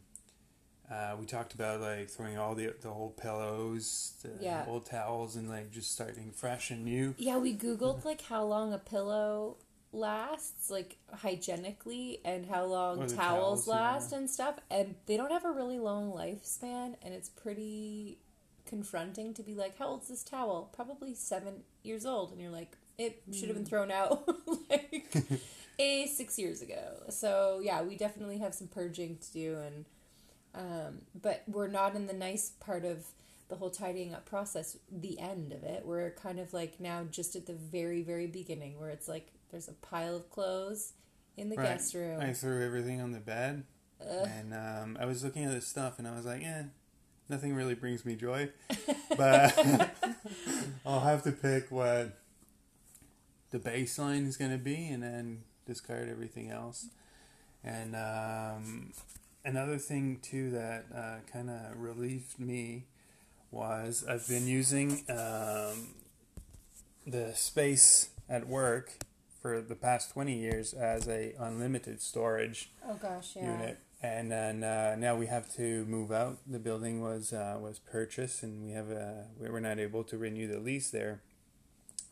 uh, 0.92 1.16
we 1.20 1.26
talked 1.26 1.54
about 1.54 1.82
like 1.82 2.10
throwing 2.10 2.38
all 2.38 2.56
the 2.56 2.74
the 2.82 2.90
old 2.90 3.18
pillows, 3.18 4.14
the 4.24 4.32
Yeah. 4.44 4.66
old 4.68 4.86
towels, 4.86 5.36
and 5.36 5.50
like 5.50 5.72
just 5.72 5.92
starting 5.92 6.32
fresh 6.32 6.72
and 6.72 6.84
new. 6.86 7.16
Yeah, 7.18 7.38
we 7.38 7.56
googled 7.66 8.06
like 8.06 8.22
how 8.22 8.44
long 8.44 8.74
a 8.74 8.80
pillow 8.80 9.58
lasts, 9.92 10.70
like 10.70 10.98
hygienically, 11.14 12.22
and 12.26 12.46
how 12.46 12.66
long 12.66 12.98
towels, 12.98 13.14
towels, 13.14 13.68
yeah. 13.68 13.74
last 13.74 14.12
and 14.14 14.30
stuff. 14.30 14.56
And 14.70 14.96
they 15.06 15.18
don't 15.18 15.32
have 15.32 15.46
a 15.46 15.52
really 15.52 15.80
long 15.80 16.12
lifespan, 16.12 16.96
and 17.02 17.14
it's 17.14 17.30
pretty 17.30 18.20
confronting 18.66 19.34
to 19.36 19.44
be 19.44 19.54
like, 19.56 19.78
"How 19.78 19.88
old's 19.88 20.08
this 20.08 20.24
towel?" 20.24 20.70
Probably 20.74 21.14
seven 21.14 21.64
years 21.84 22.06
old, 22.06 22.32
and 22.32 22.42
you're 22.42 22.52
like, 22.52 22.78
"It 22.98 23.24
should 23.32 23.48
have 23.50 23.56
been 23.58 23.66
thrown 23.66 23.92
out 23.92 24.28
like 24.70 25.08
a 25.80 26.08
six 26.16 26.38
years 26.38 26.62
ago." 26.62 27.04
So 27.10 27.62
yeah, 27.64 27.82
we 27.84 27.96
definitely 27.96 28.40
have 28.40 28.54
some 28.54 28.68
purging 28.68 29.18
to 29.18 29.32
do, 29.32 29.58
and 29.58 29.86
um, 30.56 31.02
but 31.20 31.44
we're 31.48 31.68
not 31.68 31.96
in 31.96 32.08
the 32.08 32.14
nice 32.14 32.52
part 32.60 32.86
of 32.86 33.06
the 33.50 33.56
whole 33.56 33.70
tidying 33.70 34.14
up 34.14 34.26
process, 34.26 34.78
the 34.92 35.20
end 35.20 35.52
of 35.54 35.64
it. 35.64 35.84
We're 35.86 36.12
kind 36.12 36.40
of 36.40 36.54
like 36.54 36.80
now 36.80 37.04
just 37.10 37.36
at 37.36 37.46
the 37.48 37.54
very, 37.54 38.02
very 38.04 38.28
beginning 38.28 38.80
where 38.80 38.90
it's 38.90 39.08
like 39.08 39.32
there's 39.52 39.68
a 39.68 39.74
pile 39.74 40.16
of 40.16 40.30
clothes 40.30 40.94
in 41.36 41.50
the 41.50 41.56
Right. 41.56 41.70
guest 41.70 41.94
room. 41.94 42.20
I 42.22 42.34
threw 42.34 42.64
everything 42.64 43.02
on 43.02 43.12
the 43.12 43.20
bed, 43.20 43.64
and 44.00 44.54
um, 44.54 44.98
I 45.00 45.06
was 45.06 45.24
looking 45.24 45.46
at 45.46 45.52
this 45.52 45.68
stuff, 45.68 45.98
and 46.00 46.08
I 46.08 46.16
was 46.16 46.26
like, 46.26 46.44
"Eh, 46.44 46.64
nothing 47.28 47.56
really 47.56 47.76
brings 47.76 48.06
me 48.06 48.16
joy." 48.16 48.50
But 49.18 49.58
I'll 50.86 51.00
have 51.02 51.24
to 51.24 51.32
pick 51.32 51.72
what 51.72 52.18
the 53.52 53.60
baseline 53.60 54.28
is 54.28 54.38
going 54.38 54.52
to 54.52 54.58
be, 54.58 54.88
and 54.88 55.02
then 55.02 55.44
discard 55.66 56.08
everything 56.10 56.50
else. 56.52 56.88
And 57.64 57.96
um, 57.96 58.94
another 59.46 59.78
thing 59.78 60.20
too 60.22 60.52
that 60.52 60.86
uh, 60.96 61.16
kind 61.32 61.50
of 61.50 61.78
relieved 61.78 62.40
me 62.40 62.86
was 63.52 64.06
I've 64.08 64.28
been 64.28 64.48
using 64.48 65.04
um, 65.10 65.90
the 67.08 67.34
space 67.34 68.10
at 68.30 68.48
work 68.48 68.92
for 69.42 69.62
the 69.62 69.76
past 69.76 70.12
20 70.14 70.38
years 70.38 70.74
as 70.74 71.08
a 71.08 71.34
unlimited 71.40 72.02
storage 72.02 72.70
Oh 72.88 72.96
gosh, 72.96 73.36
yeah. 73.36 73.52
unit. 73.52 73.80
And 74.02 74.32
then 74.32 74.64
uh, 74.64 74.96
now 74.98 75.16
we 75.16 75.26
have 75.28 75.54
to 75.56 75.84
move 75.86 76.12
out. 76.12 76.38
The 76.48 76.60
building 76.60 77.02
was 77.02 77.34
uh, 77.34 77.58
was 77.60 77.80
purchased 77.80 78.44
and 78.44 78.64
we 78.64 78.72
have 78.72 78.90
uh, 78.92 79.24
we 79.40 79.50
were 79.50 79.60
not 79.62 79.80
able 79.80 80.04
to 80.06 80.18
renew 80.18 80.48
the 80.48 80.60
lease 80.60 80.90
there. 80.90 81.22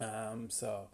Um, 0.02 0.50
so 0.50 0.88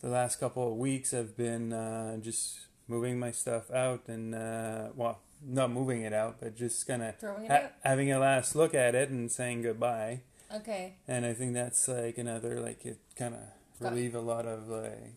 the 0.00 0.08
last 0.08 0.38
couple 0.38 0.70
of 0.70 0.76
weeks 0.76 1.12
I've 1.14 1.36
been 1.36 1.72
uh, 1.72 2.18
just 2.18 2.58
moving 2.86 3.18
my 3.18 3.30
stuff 3.32 3.70
out 3.70 4.02
and 4.08 4.34
uh, 4.34 4.88
well 4.94 5.20
not 5.42 5.70
moving 5.70 6.02
it 6.02 6.12
out 6.12 6.36
but 6.40 6.56
just 6.56 6.86
kind 6.86 7.02
of 7.02 7.14
ha- 7.48 7.70
having 7.82 8.10
a 8.12 8.18
last 8.18 8.54
look 8.54 8.74
at 8.74 8.94
it 8.94 9.10
and 9.10 9.30
saying 9.30 9.62
goodbye. 9.62 10.22
Okay. 10.54 10.94
and 11.08 11.24
I 11.26 11.32
think 11.32 11.54
that's 11.54 11.88
like 11.88 12.18
another 12.18 12.60
like 12.60 12.84
it 12.86 12.98
kind 13.16 13.34
of 13.34 13.40
relieve 13.80 14.14
a 14.14 14.20
lot 14.20 14.46
of 14.46 14.68
like 14.68 15.14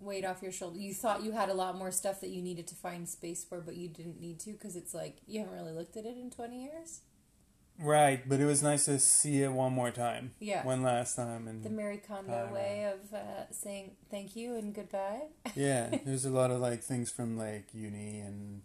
Weight 0.00 0.24
off 0.24 0.42
your 0.42 0.52
shoulder. 0.52 0.78
You 0.78 0.92
thought 0.92 1.22
you 1.22 1.32
had 1.32 1.48
a 1.48 1.54
lot 1.54 1.78
more 1.78 1.90
stuff 1.90 2.20
that 2.20 2.28
you 2.28 2.42
needed 2.42 2.66
to 2.66 2.74
find 2.74 3.08
space 3.08 3.42
for, 3.42 3.60
but 3.60 3.76
you 3.76 3.88
didn't 3.88 4.20
need 4.20 4.38
to 4.40 4.50
because 4.52 4.76
it's 4.76 4.92
like 4.92 5.16
you 5.26 5.40
haven't 5.40 5.54
really 5.54 5.72
looked 5.72 5.96
at 5.96 6.04
it 6.04 6.18
in 6.18 6.30
twenty 6.30 6.62
years. 6.64 7.00
Right 7.80 8.28
but 8.28 8.38
it 8.40 8.44
was 8.46 8.62
nice 8.62 8.84
to 8.84 8.98
see 8.98 9.42
it 9.42 9.50
one 9.52 9.72
more 9.72 9.90
time 9.90 10.32
Yeah. 10.40 10.64
one 10.64 10.82
last 10.82 11.16
time 11.16 11.48
and 11.48 11.62
the 11.64 11.70
Mary 11.70 11.98
Kondo 12.06 12.50
way 12.54 12.84
of 12.92 13.12
uh, 13.12 13.50
saying 13.50 13.92
thank 14.10 14.36
you 14.36 14.56
and 14.56 14.72
goodbye. 14.74 15.22
yeah 15.56 15.98
there's 16.04 16.24
a 16.24 16.30
lot 16.30 16.50
of 16.50 16.60
like 16.60 16.82
things 16.82 17.10
from 17.10 17.36
like 17.36 17.66
uni 17.74 18.20
and 18.20 18.62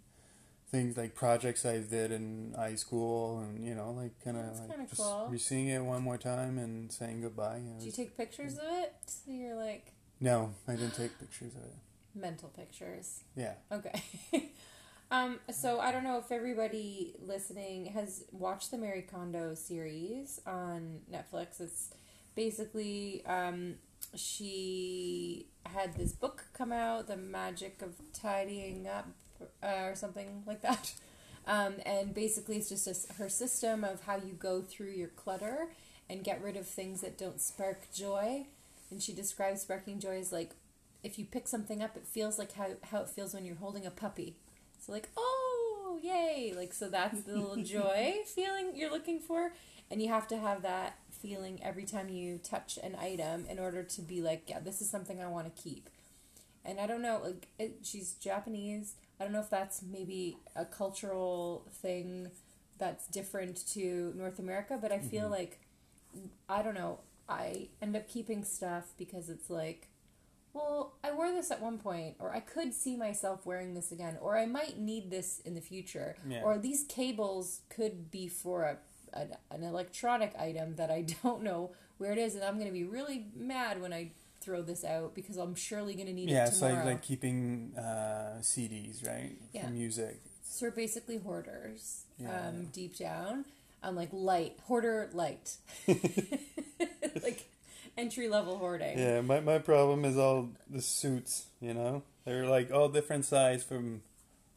things 0.70 0.96
like 0.96 1.16
projects 1.16 1.66
i 1.66 1.78
did 1.78 2.12
in 2.12 2.54
high 2.56 2.76
school 2.76 3.40
and 3.40 3.66
you 3.66 3.74
know 3.74 3.90
like 3.90 4.12
kind 4.22 4.36
of 4.36 4.44
like 4.68 4.88
just 4.88 5.00
cool. 5.02 5.26
re-seeing 5.28 5.66
it 5.66 5.80
one 5.84 6.00
more 6.02 6.16
time 6.16 6.58
and 6.58 6.92
saying 6.92 7.20
goodbye 7.20 7.56
you 7.56 7.70
know, 7.70 7.78
Did 7.78 7.86
you 7.86 7.92
take 7.92 8.16
pictures 8.16 8.54
of 8.58 8.64
it? 8.68 8.94
So 9.06 9.32
you're 9.32 9.56
like 9.56 9.92
no 10.20 10.54
i 10.68 10.72
didn't 10.76 10.94
take 10.94 11.18
pictures 11.18 11.54
of 11.56 11.62
it 11.62 11.74
mental 12.14 12.48
pictures. 12.50 13.20
yeah 13.36 13.54
Okay. 13.72 14.02
um, 15.10 15.40
so 15.52 15.80
I 15.80 15.92
don't 15.92 16.04
know 16.04 16.18
if 16.18 16.30
everybody 16.30 17.14
listening 17.20 17.86
has 17.86 18.24
watched 18.32 18.70
the 18.70 18.78
Mary 18.78 19.02
Kondo 19.02 19.54
series 19.54 20.40
on 20.46 21.00
Netflix. 21.12 21.60
It's 21.60 21.90
basically 22.34 23.24
um, 23.26 23.74
she 24.14 25.46
had 25.66 25.96
this 25.96 26.12
book 26.12 26.46
come 26.52 26.72
out, 26.72 27.06
The 27.06 27.16
Magic 27.16 27.82
of 27.82 27.94
Tidying 28.12 28.86
Up, 28.86 29.08
uh, 29.62 29.84
or 29.84 29.94
something 29.94 30.42
like 30.46 30.62
that. 30.62 30.92
Um, 31.46 31.76
and 31.86 32.14
basically, 32.14 32.58
it's 32.58 32.68
just 32.68 32.86
a 32.86 33.14
her 33.14 33.30
system 33.30 33.82
of 33.82 34.02
how 34.02 34.16
you 34.16 34.34
go 34.34 34.60
through 34.60 34.90
your 34.90 35.08
clutter 35.08 35.70
and 36.08 36.22
get 36.22 36.42
rid 36.42 36.54
of 36.54 36.66
things 36.66 37.00
that 37.00 37.16
don't 37.16 37.40
spark 37.40 37.90
joy. 37.92 38.46
And 38.90 39.02
she 39.02 39.12
describes 39.14 39.62
sparking 39.62 39.98
joy 40.00 40.18
as 40.18 40.32
like 40.32 40.50
if 41.02 41.18
you 41.18 41.24
pick 41.24 41.48
something 41.48 41.82
up, 41.82 41.96
it 41.96 42.06
feels 42.06 42.38
like 42.38 42.52
how, 42.52 42.72
how 42.90 43.00
it 43.00 43.08
feels 43.08 43.34
when 43.34 43.46
you're 43.46 43.56
holding 43.56 43.86
a 43.86 43.90
puppy. 43.90 44.36
So 44.80 44.92
like, 44.92 45.08
oh, 45.16 45.98
yay! 46.02 46.52
Like 46.56 46.72
so 46.72 46.88
that's 46.88 47.22
the 47.22 47.36
little 47.36 47.62
joy 47.64 48.14
feeling 48.26 48.72
you're 48.74 48.90
looking 48.90 49.20
for, 49.20 49.52
and 49.90 50.00
you 50.02 50.08
have 50.08 50.26
to 50.28 50.36
have 50.38 50.62
that 50.62 50.98
feeling 51.10 51.60
every 51.62 51.84
time 51.84 52.08
you 52.08 52.38
touch 52.38 52.78
an 52.82 52.96
item 53.00 53.44
in 53.50 53.58
order 53.58 53.82
to 53.82 54.00
be 54.02 54.22
like, 54.22 54.44
yeah, 54.48 54.58
this 54.60 54.80
is 54.80 54.88
something 54.88 55.20
I 55.22 55.26
want 55.28 55.54
to 55.54 55.62
keep. 55.62 55.90
And 56.64 56.80
I 56.80 56.86
don't 56.86 57.02
know, 57.02 57.20
like 57.24 57.48
it, 57.58 57.78
she's 57.82 58.12
Japanese. 58.14 58.94
I 59.18 59.24
don't 59.24 59.32
know 59.32 59.40
if 59.40 59.50
that's 59.50 59.82
maybe 59.82 60.38
a 60.56 60.64
cultural 60.64 61.66
thing 61.82 62.30
that's 62.78 63.06
different 63.08 63.66
to 63.74 64.12
North 64.16 64.38
America, 64.38 64.78
but 64.80 64.90
I 64.92 64.98
feel 64.98 65.26
Mhm. 65.26 65.30
like 65.30 65.60
I 66.48 66.62
don't 66.62 66.74
know. 66.74 67.00
I 67.28 67.68
end 67.80 67.94
up 67.94 68.08
keeping 68.08 68.44
stuff 68.44 68.92
because 68.98 69.28
it's 69.30 69.48
like 69.50 69.88
well, 70.52 70.94
I 71.04 71.12
wore 71.12 71.30
this 71.32 71.50
at 71.50 71.60
one 71.62 71.78
point, 71.78 72.16
or 72.18 72.32
I 72.32 72.40
could 72.40 72.74
see 72.74 72.96
myself 72.96 73.46
wearing 73.46 73.74
this 73.74 73.92
again, 73.92 74.18
or 74.20 74.36
I 74.36 74.46
might 74.46 74.78
need 74.78 75.10
this 75.10 75.40
in 75.44 75.54
the 75.54 75.60
future, 75.60 76.16
Yeah. 76.28 76.42
or 76.42 76.58
these 76.58 76.84
cables 76.88 77.60
could 77.68 78.10
be 78.10 78.28
for 78.28 78.62
a, 78.64 78.76
an 79.12 79.36
an 79.50 79.62
electronic 79.62 80.34
item 80.38 80.76
that 80.76 80.90
I 80.90 81.02
don't 81.22 81.42
know 81.42 81.70
where 81.98 82.12
it 82.12 82.18
is, 82.18 82.34
and 82.34 82.44
I'm 82.44 82.54
going 82.54 82.66
to 82.68 82.72
be 82.72 82.84
really 82.84 83.26
mad 83.36 83.80
when 83.80 83.92
I 83.92 84.12
throw 84.40 84.62
this 84.62 84.84
out 84.84 85.14
because 85.14 85.36
I'm 85.36 85.54
surely 85.54 85.92
going 85.94 86.06
to 86.06 86.14
need 86.14 86.30
yeah 86.30 86.46
it 86.46 86.52
tomorrow. 86.54 86.76
like 86.76 86.84
like 86.86 87.02
keeping 87.02 87.72
uh, 87.76 88.38
cds 88.40 89.06
right 89.06 89.36
Yeah. 89.52 89.66
for 89.66 89.70
music 89.70 90.18
so 90.42 90.64
we're 90.66 90.70
basically 90.72 91.18
hoarders, 91.18 92.04
Yeah. 92.18 92.48
um, 92.48 92.66
deep 92.72 92.96
down. 92.96 93.44
I'm 93.82 93.94
like 93.96 94.08
light 94.12 94.58
hoarder, 94.66 95.08
light, 95.12 95.56
like 97.22 97.49
entry 98.00 98.28
level 98.28 98.58
hoarding. 98.58 98.98
Yeah, 98.98 99.20
my, 99.20 99.40
my 99.40 99.58
problem 99.58 100.04
is 100.04 100.16
all 100.16 100.50
the 100.68 100.82
suits, 100.82 101.46
you 101.60 101.74
know? 101.74 102.02
They're 102.24 102.46
like 102.46 102.72
all 102.72 102.88
different 102.88 103.24
size 103.24 103.62
from 103.62 104.02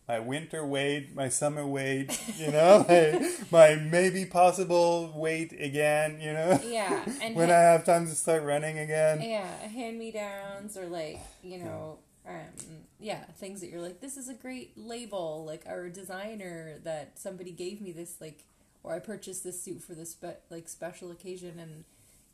my 0.07 0.19
winter 0.19 0.65
weight, 0.65 1.15
my 1.15 1.29
summer 1.29 1.65
weight, 1.65 2.19
you 2.37 2.51
know? 2.51 2.85
my, 3.51 3.75
my 3.75 3.75
maybe 3.75 4.25
possible 4.25 5.13
weight 5.15 5.53
again, 5.59 6.19
you 6.21 6.33
know? 6.33 6.59
Yeah, 6.65 7.03
and 7.21 7.35
when 7.37 7.51
I 7.51 7.59
have 7.59 7.85
time 7.85 8.07
to 8.07 8.15
start 8.15 8.43
running 8.43 8.79
again. 8.79 9.21
Yeah, 9.21 9.47
hand 9.67 9.99
me 9.99 10.11
downs 10.11 10.77
or 10.77 10.87
like, 10.87 11.19
you 11.41 11.57
know, 11.59 11.99
um, 12.27 12.83
yeah, 12.99 13.23
things 13.37 13.61
that 13.61 13.69
you're 13.69 13.81
like, 13.81 13.99
this 14.01 14.17
is 14.17 14.29
a 14.29 14.33
great 14.33 14.77
label, 14.77 15.43
like 15.45 15.63
our 15.67 15.89
designer 15.89 16.79
that 16.83 17.19
somebody 17.19 17.51
gave 17.51 17.81
me 17.81 17.91
this 17.91 18.15
like 18.21 18.45
or 18.83 18.93
I 18.93 18.99
purchased 18.99 19.43
this 19.43 19.61
suit 19.61 19.81
for 19.81 19.95
this 19.95 20.11
spe- 20.11 20.43
like 20.49 20.67
special 20.67 21.09
occasion 21.11 21.57
and 21.57 21.85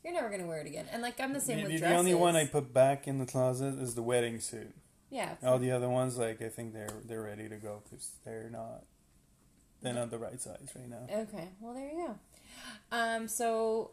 you're 0.04 0.12
never 0.12 0.30
gonna 0.30 0.46
wear 0.46 0.60
it 0.60 0.66
again. 0.66 0.86
And 0.92 1.02
like 1.02 1.20
I'm 1.20 1.32
the 1.32 1.40
same 1.40 1.58
The, 1.58 1.62
with 1.64 1.72
the 1.72 1.78
dresses. 1.78 1.94
The 1.94 1.98
only 1.98 2.14
one 2.14 2.36
I 2.36 2.46
put 2.46 2.72
back 2.72 3.06
in 3.06 3.18
the 3.18 3.26
closet 3.26 3.78
is 3.78 3.94
the 3.94 4.02
wedding 4.02 4.40
suit. 4.40 4.74
Yeah. 5.10 5.34
All 5.42 5.58
the 5.58 5.72
other 5.72 5.88
ones, 5.88 6.16
like, 6.16 6.40
I 6.40 6.48
think 6.48 6.72
they're 6.72 6.88
they're 7.04 7.22
ready 7.22 7.48
to 7.48 7.56
go 7.56 7.82
because 7.84 8.12
they're 8.24 8.50
not 8.50 8.84
they're 9.82 9.94
not 9.94 10.10
the 10.10 10.18
right 10.18 10.40
size 10.40 10.68
right 10.74 10.88
now. 10.88 11.06
Okay. 11.10 11.48
Well, 11.60 11.74
there 11.74 11.90
you 11.90 12.06
go. 12.06 12.18
Um 12.96 13.28
so 13.28 13.92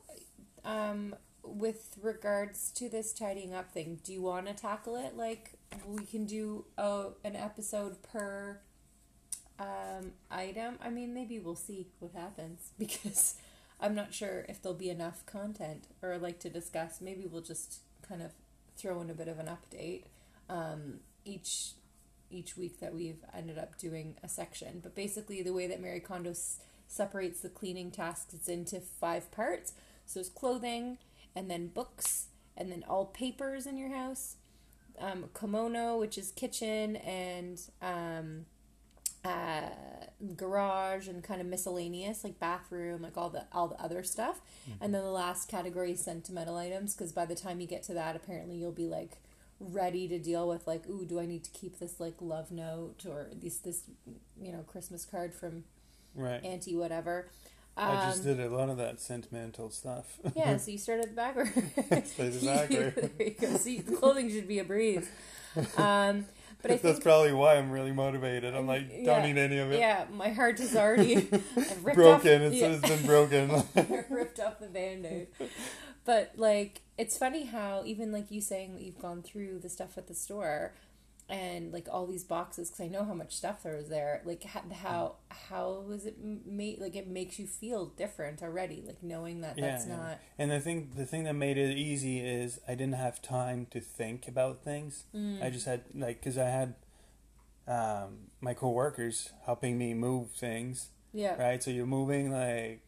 um 0.63 1.15
with 1.43 1.97
regards 2.01 2.71
to 2.71 2.89
this 2.89 3.13
tidying 3.13 3.53
up 3.53 3.71
thing, 3.71 3.99
do 4.03 4.11
you 4.13 4.21
want 4.21 4.47
to 4.47 4.53
tackle 4.53 4.95
it 4.95 5.15
like 5.15 5.53
we 5.87 6.05
can 6.05 6.25
do 6.25 6.65
a, 6.77 7.07
an 7.23 7.35
episode 7.35 8.01
per 8.03 8.59
um, 9.59 10.11
item? 10.29 10.77
I 10.83 10.89
mean, 10.89 11.13
maybe 11.13 11.39
we'll 11.39 11.55
see 11.55 11.87
what 11.99 12.11
happens 12.13 12.71
because 12.79 13.35
I'm 13.79 13.93
not 13.96 14.13
sure 14.13 14.46
if 14.50 14.62
there'll 14.62 14.77
be 14.77 14.89
enough 14.89 15.25
content 15.25 15.86
or 16.01 16.17
like 16.17 16.39
to 16.39 16.50
discuss. 16.50 17.00
Maybe 17.01 17.25
we'll 17.25 17.41
just 17.41 17.79
kind 18.07 18.22
of 18.22 18.31
throw 18.75 19.01
in 19.01 19.10
a 19.10 19.13
bit 19.13 19.27
of 19.27 19.39
an 19.39 19.48
update 19.48 20.03
um, 20.50 21.00
each 21.25 21.72
each 22.29 22.57
week 22.57 22.79
that 22.81 22.93
we've 22.93 23.24
ended 23.34 23.57
up 23.57 23.77
doing 23.77 24.15
a 24.22 24.27
section. 24.27 24.79
But 24.84 24.96
basically, 24.96 25.41
the 25.41 25.53
way 25.53 25.65
that 25.67 25.81
Mary 25.81 26.01
Kondo 26.01 26.31
s- 26.31 26.60
separates 26.88 27.39
the 27.39 27.48
cleaning 27.50 27.89
tasks, 27.89 28.34
it's 28.34 28.50
into 28.50 28.81
five 28.81 29.31
parts. 29.31 29.74
So 30.05 30.19
it's 30.19 30.27
clothing, 30.29 30.98
and 31.36 31.50
then 31.50 31.67
books, 31.67 32.27
and 32.57 32.69
then 32.72 32.84
all 32.89 33.05
papers 33.05 33.65
in 33.65 33.77
your 33.77 33.96
house, 33.96 34.36
um, 35.00 35.29
komono, 35.34 35.98
which 36.00 36.17
is 36.17 36.31
kitchen, 36.31 36.98
and 36.98 37.62
um, 37.81 38.46
uh, 39.27 40.05
garage, 40.36 41.07
and 41.07 41.24
kind 41.24 41.41
of 41.41 41.48
miscellaneous, 41.48 42.24
like 42.24 42.39
bathroom, 42.39 43.01
like 43.01 43.17
all 43.17 43.29
the 43.29 43.46
all 43.51 43.67
the 43.67 43.81
other 43.81 44.03
stuff. 44.03 44.41
And 44.81 44.93
then 44.93 45.03
the 45.03 45.10
last 45.12 45.50
category 45.50 45.91
is 45.91 46.03
sentimental 46.03 46.55
items, 46.57 46.96
because 46.96 47.12
by 47.12 47.25
the 47.25 47.36
time 47.36 47.60
you 47.60 47.67
get 47.67 47.84
to 47.84 47.93
that, 47.93 48.15
apparently 48.15 48.55
you'll 48.57 48.72
be 48.72 48.88
like 48.88 49.17
ready 49.60 50.07
to 50.07 50.19
deal 50.19 50.48
with 50.48 50.67
like, 50.67 50.88
ooh, 50.88 51.05
do 51.05 51.19
I 51.19 51.25
need 51.25 51.43
to 51.43 51.51
keep 51.51 51.79
this 51.79 52.00
like 52.00 52.15
love 52.22 52.51
note 52.51 53.05
or 53.07 53.27
this 53.34 53.57
this 53.57 53.84
you 54.39 54.51
know 54.51 54.60
Christmas 54.62 55.05
card 55.05 55.34
from 55.34 55.63
Right. 56.15 56.43
auntie 56.43 56.75
whatever. 56.75 57.29
I 57.77 58.07
just 58.10 58.19
Um, 58.25 58.36
did 58.36 58.39
a 58.39 58.50
lot 58.50 58.69
of 58.69 58.77
that 58.77 59.00
sentimental 59.00 59.69
stuff. 59.69 60.19
yeah, 60.36 60.57
so 60.57 60.72
you 60.72 60.77
start 60.77 61.00
at 61.01 61.10
the 61.10 61.15
back. 61.15 61.38
Or 61.38 61.46
Start 61.46 62.31
the 62.34 62.41
back, 62.46 62.72
or- 62.72 62.91
there 63.17 63.27
you 63.27 63.36
go. 63.39 63.55
See, 63.57 63.79
clothing 63.79 64.29
should 64.29 64.48
be 64.48 64.60
a 64.60 64.63
breeze. 64.63 65.07
Um, 65.77 66.25
but 66.62 66.72
I 66.72 66.75
That's 66.77 66.81
think 66.81 67.03
probably 67.03 67.34
why 67.34 67.55
I'm 67.55 67.69
really 67.72 67.91
motivated. 67.91 68.55
I'm 68.55 68.65
like, 68.67 68.89
don't 68.89 69.03
Yeah. 69.05 69.25
need 69.27 69.38
any 69.38 69.60
of 69.60 69.72
it. 69.72 69.79
yeah, 69.79 70.05
my 70.12 70.29
heart 70.29 70.60
is 70.60 70.75
already 70.75 71.17
I've 71.31 71.84
broken. 71.84 72.41
Off, 72.41 72.51
It's, 72.53 72.55
yeah. 72.55 72.67
it's 72.69 72.88
been 72.89 73.05
broken. 73.05 73.63
ripped 74.10 74.39
off 74.39 74.60
the 74.60 74.67
band-aid 74.67 75.27
but 76.05 76.31
like 76.38 76.81
it's 76.98 77.17
funny 77.17 77.43
how 77.46 77.81
even 77.86 78.13
like 78.13 78.31
you 78.31 78.39
saying 78.39 78.74
that 78.74 78.81
you've 78.81 78.98
gone 78.98 79.22
through 79.22 79.60
the 79.60 79.67
stuff 79.67 79.98
at 79.98 80.07
the 80.07 80.13
store 80.13 80.74
and 81.29 81.74
like 81.74 81.88
all 81.91 82.07
these 82.07 82.24
boxes 82.24 82.69
because 82.69 82.86
i 82.86 82.88
know 82.88 83.03
how 83.03 83.13
much 83.13 83.36
stuff 83.36 83.63
there 83.63 83.75
is 83.75 83.89
there 83.89 84.22
like 84.24 84.43
how 84.43 85.15
how, 85.50 85.84
was 85.86 86.05
it 86.05 86.15
made 86.46 86.79
like 86.79 86.96
it 86.96 87.07
makes 87.07 87.38
you 87.38 87.46
feel 87.46 87.88
different 87.88 88.41
already 88.41 88.81
like 88.88 89.03
knowing 89.03 89.41
that 89.41 89.57
Yeah, 89.57 89.72
that's 89.72 89.86
yeah. 89.88 89.96
not 89.98 90.19
and 90.38 90.50
the 90.51 90.60
thing 90.62 90.91
the 90.96 91.05
thing 91.05 91.25
that 91.25 91.34
made 91.34 91.57
it 91.57 91.77
easy 91.77 92.19
is 92.22 92.60
I 92.67 92.75
didn't 92.75 92.96
have 92.96 93.22
time 93.22 93.67
to 93.72 93.79
think 93.81 94.27
about 94.27 94.63
things. 94.63 95.03
Mm. 95.13 95.43
I 95.43 95.50
just 95.50 95.65
had 95.65 95.81
like 95.93 96.19
because 96.22 96.38
I 96.38 96.46
had 96.50 96.75
um, 97.67 98.29
my 98.39 98.53
coworkers 98.53 99.31
helping 99.46 99.77
me 99.77 99.93
move 99.93 100.31
things. 100.31 100.89
yeah 101.13 101.36
Right, 101.41 101.62
so 101.62 101.72
you're 101.72 101.86
moving 101.86 102.31
like 102.31 102.81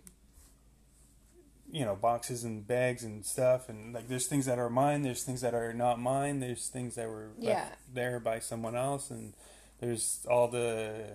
you 1.71 1.85
know 1.85 1.95
boxes 1.95 2.43
and 2.43 2.65
bags 2.67 3.03
and 3.03 3.23
stuff 3.25 3.69
and 3.69 3.93
like 3.93 4.07
there's 4.07 4.25
things 4.27 4.45
that 4.45 4.57
are 4.57 4.69
mine 4.69 5.03
there's 5.03 5.23
things 5.23 5.41
that 5.41 5.53
are 5.53 5.71
not 5.73 5.99
mine 5.99 6.39
there's 6.39 6.67
things 6.67 6.95
that 6.95 7.07
were 7.07 7.29
Yeah. 7.37 7.49
left 7.53 7.93
there 7.93 8.19
by 8.19 8.39
someone 8.39 8.75
else 8.75 9.11
and 9.11 9.33
there's 9.79 10.25
all 10.29 10.47
the 10.47 11.05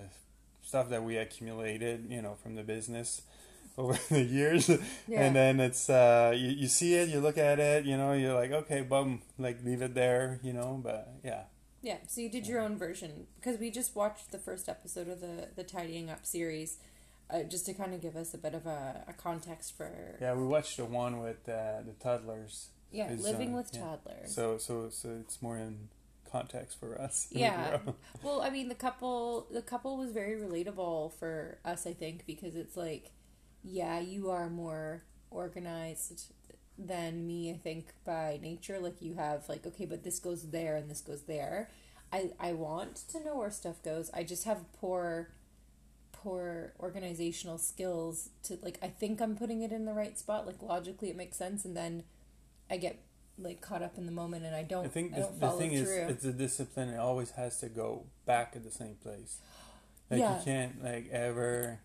stuff 0.63 0.89
that 0.91 1.03
we 1.03 1.17
accumulated 1.17 2.07
you 2.09 2.23
know 2.23 2.35
from 2.43 2.55
the 2.55 2.63
business 2.63 3.23
over 3.79 3.99
the 4.11 4.23
years 4.23 4.69
Yeah. 5.09 5.23
and 5.25 5.35
then 5.35 5.59
it's 5.59 5.91
uh 5.91 6.33
you, 6.37 6.51
you 6.51 6.69
see 6.69 6.95
it 6.95 7.09
you 7.09 7.19
look 7.21 7.37
at 7.39 7.59
it 7.59 7.85
you 7.85 7.97
know 7.97 8.13
you're 8.13 8.35
like 8.35 8.53
okay 8.53 8.83
bum 8.83 9.23
like 9.39 9.59
leave 9.65 9.83
it 9.83 9.95
there 9.95 10.39
you 10.45 10.53
know 10.53 10.81
but 10.83 11.15
yeah 11.25 11.45
Yeah, 11.83 11.99
so 12.07 12.21
you 12.23 12.31
did 12.31 12.47
your 12.47 12.61
own 12.61 12.79
version 12.79 13.27
because 13.37 13.59
we 13.61 13.71
just 13.71 13.95
watched 13.97 14.31
the 14.31 14.39
first 14.39 14.69
episode 14.69 15.09
of 15.09 15.21
the 15.21 15.49
the 15.57 15.65
tidying 15.65 16.09
up 16.09 16.25
series, 16.25 16.79
uh, 17.31 17.43
just 17.43 17.67
to 17.67 17.75
kind 17.75 17.95
of 17.95 18.01
give 18.01 18.17
us 18.17 18.35
a 18.35 18.39
bit 18.39 18.55
of 18.55 18.67
a, 18.67 19.05
a 19.09 19.13
context 19.13 19.77
for 19.77 20.19
yeah 20.21 20.35
we 20.35 20.45
watched 20.45 20.77
the 20.77 20.85
one 20.85 21.21
with 21.21 21.49
uh, 21.49 21.83
the 21.85 21.95
toddlers 22.01 22.69
yeah, 22.95 23.11
Is, 23.11 23.25
living 23.25 23.55
uh, 23.55 23.57
with 23.57 23.71
yeah. 23.73 23.81
toddlers. 23.81 24.33
so 24.33 24.57
so 24.57 24.89
so 24.89 25.17
it's 25.21 25.43
more 25.43 25.59
in 25.59 25.89
context 26.31 26.79
for 26.79 27.01
us 27.01 27.29
Yeah. 27.33 27.79
well, 28.23 28.41
I 28.41 28.51
mean, 28.51 28.69
the 28.69 28.75
couple 28.75 29.47
the 29.51 29.63
couple 29.63 29.97
was 29.97 30.11
very 30.13 30.35
relatable 30.35 31.13
for 31.15 31.59
us, 31.65 31.87
I 31.87 31.93
think, 31.93 32.27
because 32.27 32.55
it's 32.57 32.77
like, 32.77 33.13
yeah, 33.63 34.01
you 34.01 34.31
are 34.31 34.49
more 34.49 35.05
organized 35.31 36.33
than 36.79 37.27
me, 37.27 37.53
I 37.53 37.57
think, 37.57 37.93
by 38.05 38.39
nature. 38.43 38.79
Like 38.81 39.01
you 39.01 39.15
have 39.15 39.49
like, 39.49 39.67
okay, 39.67 39.87
but 39.87 40.03
this 40.03 40.19
goes 40.19 40.51
there 40.51 40.77
and 40.77 40.91
this 40.91 41.01
goes 41.01 41.23
there. 41.23 41.71
I 42.13 42.31
I 42.41 42.53
want 42.53 42.97
to 43.13 43.25
know 43.25 43.37
where 43.37 43.51
stuff 43.51 43.83
goes. 43.83 44.11
I 44.13 44.25
just 44.25 44.45
have 44.45 44.73
poor 44.81 45.31
poor 46.25 46.73
organizational 46.81 47.59
skills 47.59 48.31
to 48.45 48.59
like 48.63 48.79
I 48.83 48.89
think 48.89 49.21
I'm 49.21 49.37
putting 49.37 49.63
it 49.63 49.71
in 49.71 49.85
the 49.85 49.93
right 49.93 50.19
spot. 50.19 50.47
Like 50.47 50.63
logically 50.63 51.11
it 51.11 51.17
makes 51.17 51.37
sense 51.37 51.65
and 51.65 51.77
then 51.77 52.03
I 52.71 52.79
get 52.79 52.99
like 53.39 53.61
caught 53.61 53.83
up 53.83 53.99
in 53.99 54.07
the 54.07 54.13
moment 54.13 54.45
and 54.47 54.57
I 54.57 54.63
don't 54.63 54.87
I 54.87 54.89
think 54.89 55.13
I 55.13 55.17
the, 55.21 55.27
don't 55.27 55.41
the 55.41 55.51
thing 55.51 55.73
is, 55.73 55.91
it's 55.91 56.25
a 56.25 56.33
discipline. 56.33 56.89
It 56.89 56.99
always 56.99 57.33
has 57.33 57.61
to 57.61 57.69
go 57.69 58.07
back 58.25 58.55
at 58.57 58.65
the 58.65 58.71
same 58.73 58.97
place. 59.03 59.39
Like 60.11 60.21
Yeah. 60.21 60.39
you 60.39 60.45
can't 60.45 60.85
like 60.85 61.09
ever 61.11 61.81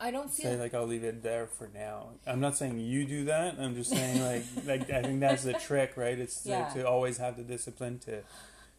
I, 0.00 0.10
don't 0.10 0.30
feel 0.30 0.52
say 0.52 0.56
like 0.56 0.74
I'll 0.74 0.86
leave 0.86 1.04
it 1.04 1.22
there 1.22 1.46
for 1.46 1.68
now. 1.74 2.10
I'm 2.26 2.40
not 2.40 2.56
saying 2.56 2.78
you 2.78 3.04
do 3.04 3.24
that. 3.26 3.56
I'm 3.58 3.74
just 3.74 3.90
saying 3.90 4.22
like 4.22 4.44
like 4.64 4.90
I 4.90 5.02
think 5.02 5.20
that's 5.20 5.42
the 5.42 5.54
trick, 5.54 5.96
right? 5.96 6.18
It's 6.18 6.42
to- 6.42 6.48
Yeah. 6.50 6.68
to, 6.74 6.86
always 6.86 7.18
have 7.18 7.36
the 7.36 7.42
discipline 7.42 7.98
to 8.00 8.22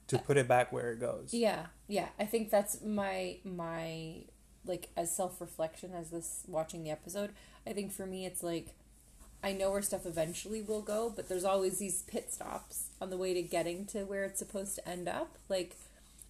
to 0.07 0.17
put 0.17 0.37
it 0.37 0.47
back 0.47 0.71
where 0.71 0.91
it 0.91 0.99
goes. 0.99 1.33
Yeah, 1.33 1.67
yeah. 1.87 2.07
I 2.17 2.25
think 2.25 2.49
that's 2.49 2.81
my 2.81 3.37
my 3.43 4.23
like 4.67 4.89
as 4.95 5.15
self 5.15 5.39
reflection 5.41 5.93
as 5.93 6.09
this 6.11 6.43
watching 6.47 6.83
the 6.83 6.89
episode. 6.91 7.31
I 7.65 7.73
think 7.73 7.91
for 7.91 8.05
me 8.05 8.25
it's 8.25 8.43
like 8.43 8.75
I 9.43 9.53
know 9.53 9.69
where 9.71 9.81
stuff 9.83 10.05
eventually 10.05 10.61
will 10.61 10.81
go, 10.81 11.11
but 11.15 11.29
there's 11.29 11.43
always 11.45 11.77
these 11.77 12.01
pit 12.03 12.33
stops 12.33 12.89
on 12.99 13.09
the 13.11 13.17
way 13.17 13.33
to 13.35 13.41
getting 13.43 13.85
to 13.87 14.03
where 14.03 14.23
it's 14.25 14.39
supposed 14.39 14.75
to 14.75 14.87
end 14.89 15.07
up. 15.07 15.37
Like 15.47 15.75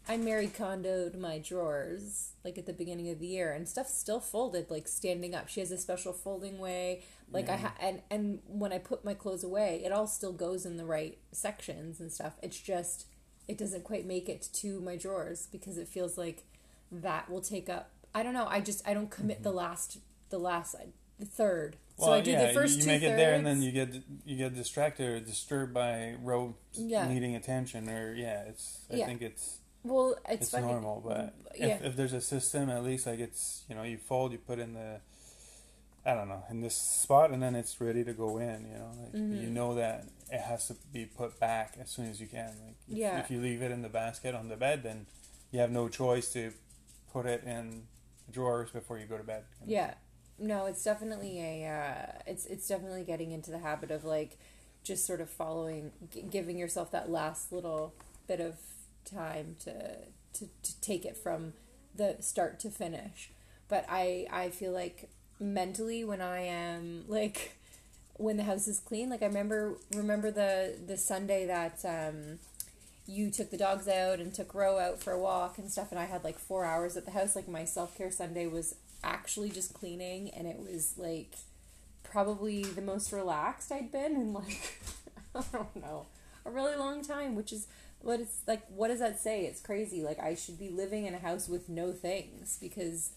I 0.09 0.17
Mary 0.17 0.47
Kondoed 0.47 1.17
my 1.19 1.37
drawers 1.37 2.29
like 2.45 2.57
at 2.57 2.65
the 2.65 2.73
beginning 2.73 3.09
of 3.09 3.19
the 3.19 3.27
year, 3.27 3.51
and 3.51 3.67
stuff's 3.67 3.93
still 3.93 4.19
folded 4.19 4.69
like 4.71 4.87
standing 4.87 5.35
up. 5.35 5.47
She 5.49 5.59
has 5.59 5.71
a 5.71 5.77
special 5.77 6.13
folding 6.13 6.59
way. 6.59 7.03
Like 7.31 7.49
I 7.49 7.53
Yeah. 7.53 7.57
ha- 7.57 7.75
and 7.81 8.01
and 8.09 8.39
when 8.47 8.71
I 8.71 8.77
put 8.77 9.03
my 9.05 9.13
clothes 9.13 9.43
away, 9.43 9.81
it 9.83 9.91
all 9.91 10.07
still 10.07 10.31
goes 10.33 10.65
in 10.65 10.77
the 10.77 10.85
right 10.85 11.17
sections 11.31 11.99
and 11.99 12.11
stuff. 12.11 12.33
It's 12.41 12.59
just 12.59 13.05
it 13.47 13.57
doesn't 13.57 13.83
quite 13.85 14.05
make 14.05 14.27
it 14.27 14.47
to 14.53 14.81
my 14.81 14.97
drawers 14.97 15.47
because 15.51 15.77
it 15.77 15.87
feels 15.87 16.17
like 16.17 16.43
that 16.91 17.29
will 17.29 17.41
take 17.41 17.69
up. 17.69 17.89
I 18.17 18.23
don't 18.23 18.33
know. 18.33 18.47
I 18.47 18.61
just 18.61 18.87
I 18.87 18.95
don't 18.95 19.11
commit 19.11 19.43
the 19.43 19.49
mm-hmm. 19.49 19.59
last 19.59 19.99
the 20.29 20.39
last 20.39 20.73
uh, 20.73 20.79
the 21.19 21.25
third. 21.25 21.77
so 21.99 22.11
I 22.11 22.21
do 22.21 22.31
yeah, 22.31 22.47
the 22.47 22.53
first 22.53 22.77
you 22.77 22.81
two 22.81 22.87
make 22.87 23.03
it 23.03 23.15
there, 23.15 23.35
and 23.35 23.45
then 23.45 23.61
you 23.61 23.71
get 23.71 23.93
you 24.25 24.37
get 24.37 24.55
distracted 24.55 25.07
or 25.07 25.19
disturbed 25.19 25.71
by 25.71 26.15
Ro's 26.23 26.55
Yeah. 26.73 27.07
needing 27.07 27.35
attention, 27.35 27.87
or 27.87 28.15
yeah, 28.15 28.41
it's. 28.49 28.79
I 28.91 28.95
Yeah. 28.95 29.05
think 29.05 29.21
it's 29.21 29.59
well, 29.83 30.15
it's, 30.27 30.51
it's, 30.51 30.53
normal, 30.53 31.03
but 31.05 31.17
mm, 31.17 31.59
Yeah. 31.59 31.67
if, 31.67 31.83
if 31.83 31.95
there's 31.95 32.13
a 32.13 32.21
system, 32.21 32.71
at 32.71 32.83
least 32.83 33.05
like 33.05 33.19
it's 33.19 33.65
you 33.69 33.75
know 33.75 33.83
you 33.83 33.99
fold, 33.99 34.31
you 34.31 34.39
put 34.39 34.57
in 34.57 34.73
the, 34.73 34.99
I 36.03 36.15
don't 36.15 36.27
know, 36.27 36.43
in 36.49 36.61
this 36.61 36.75
spot, 36.75 37.29
and 37.29 37.41
then 37.41 37.53
it's 37.53 37.79
ready 37.79 38.03
to 38.03 38.13
go 38.13 38.39
in. 38.39 38.65
You 38.65 38.77
know, 38.79 38.91
like 38.99 39.13
Mhm. 39.13 39.13
you 39.13 39.41
mm-hmm. 39.43 39.53
know 39.53 39.75
that 39.75 40.05
it 40.31 40.41
has 40.41 40.65
to 40.69 40.75
be 40.91 41.05
put 41.05 41.39
back 41.39 41.77
as 41.79 41.91
soon 41.91 42.07
as 42.09 42.19
you 42.19 42.25
can. 42.25 42.49
Like 42.65 42.77
if, 42.89 42.97
Yeah. 42.97 43.19
if 43.19 43.29
you 43.29 43.39
leave 43.39 43.61
it 43.61 43.69
in 43.69 43.83
the 43.83 43.89
basket 43.89 44.33
on 44.33 44.49
the 44.49 44.57
bed, 44.57 44.81
then 44.81 45.05
you 45.51 45.59
have 45.59 45.69
no 45.71 45.87
choice 45.87 46.33
to 46.33 46.53
put 47.13 47.27
it 47.27 47.43
in 47.43 47.83
drawers 48.31 48.69
before 48.71 48.97
you 48.97 49.05
go 49.05 49.17
to 49.17 49.23
bed. 49.23 49.43
Yeah. 49.65 49.93
No, 50.39 50.65
it's 50.65 50.83
definitely 50.83 51.39
a 51.41 51.67
uh, 51.67 52.11
it's 52.27 52.45
it's 52.45 52.67
definitely 52.67 53.03
getting 53.03 53.31
into 53.31 53.49
the 53.49 53.59
habit 53.59 53.89
of 53.89 54.03
like 54.05 54.37
just 54.83 55.05
sort 55.05 55.19
of 55.19 55.29
following 55.29 55.91
g- 56.13 56.21
giving 56.21 56.57
yourself 56.57 56.91
that 56.91 57.09
last 57.09 57.51
little 57.51 57.93
bit 58.27 58.39
of 58.39 58.55
time 59.03 59.55
to 59.61 59.95
to 60.33 60.47
to 60.61 60.81
take 60.81 61.05
it 61.05 61.17
from 61.17 61.53
the 61.95 62.17
start 62.19 62.59
to 62.59 62.69
finish. 62.69 63.31
But 63.67 63.85
I 63.89 64.27
I 64.31 64.49
feel 64.49 64.71
like 64.71 65.09
mentally 65.39 66.03
when 66.03 66.21
I 66.21 66.41
am 66.41 67.05
like 67.07 67.57
when 68.13 68.37
the 68.37 68.43
house 68.43 68.67
is 68.67 68.79
clean, 68.79 69.09
like 69.09 69.23
I 69.23 69.25
remember 69.25 69.77
remember 69.95 70.29
the 70.29 70.77
the 70.85 70.97
Sunday 70.97 71.47
that 71.47 71.83
um 71.83 72.39
you 73.07 73.31
took 73.31 73.49
the 73.49 73.57
dogs 73.57 73.87
out 73.87 74.19
and 74.19 74.33
took 74.33 74.53
Ro 74.53 74.77
out 74.77 75.01
for 75.01 75.11
a 75.11 75.19
walk 75.19 75.57
and 75.57 75.71
stuff, 75.71 75.91
and 75.91 75.99
I 75.99 76.05
had 76.05 76.23
like 76.23 76.37
four 76.37 76.65
hours 76.65 76.97
at 76.97 77.05
the 77.05 77.11
house. 77.11 77.35
Like 77.35 77.47
my 77.47 77.65
self 77.65 77.97
care 77.97 78.11
Sunday 78.11 78.47
was 78.47 78.75
actually 79.03 79.49
just 79.49 79.73
cleaning, 79.73 80.29
and 80.31 80.47
it 80.47 80.59
was 80.59 80.93
like 80.97 81.35
probably 82.03 82.63
the 82.63 82.81
most 82.81 83.11
relaxed 83.11 83.71
I'd 83.71 83.91
been 83.91 84.15
in 84.15 84.33
like 84.33 84.79
I 85.35 85.43
don't 85.51 85.75
know 85.75 86.05
a 86.45 86.51
really 86.51 86.75
long 86.75 87.03
time. 87.03 87.35
Which 87.35 87.53
is 87.53 87.67
what 88.01 88.19
it's 88.19 88.39
like. 88.45 88.63
What 88.69 88.89
does 88.89 88.99
that 88.99 89.19
say? 89.19 89.45
It's 89.45 89.61
crazy. 89.61 90.03
Like 90.03 90.19
I 90.19 90.35
should 90.35 90.59
be 90.59 90.69
living 90.69 91.05
in 91.05 91.13
a 91.13 91.19
house 91.19 91.47
with 91.47 91.69
no 91.69 91.93
things 91.93 92.57
because 92.59 93.11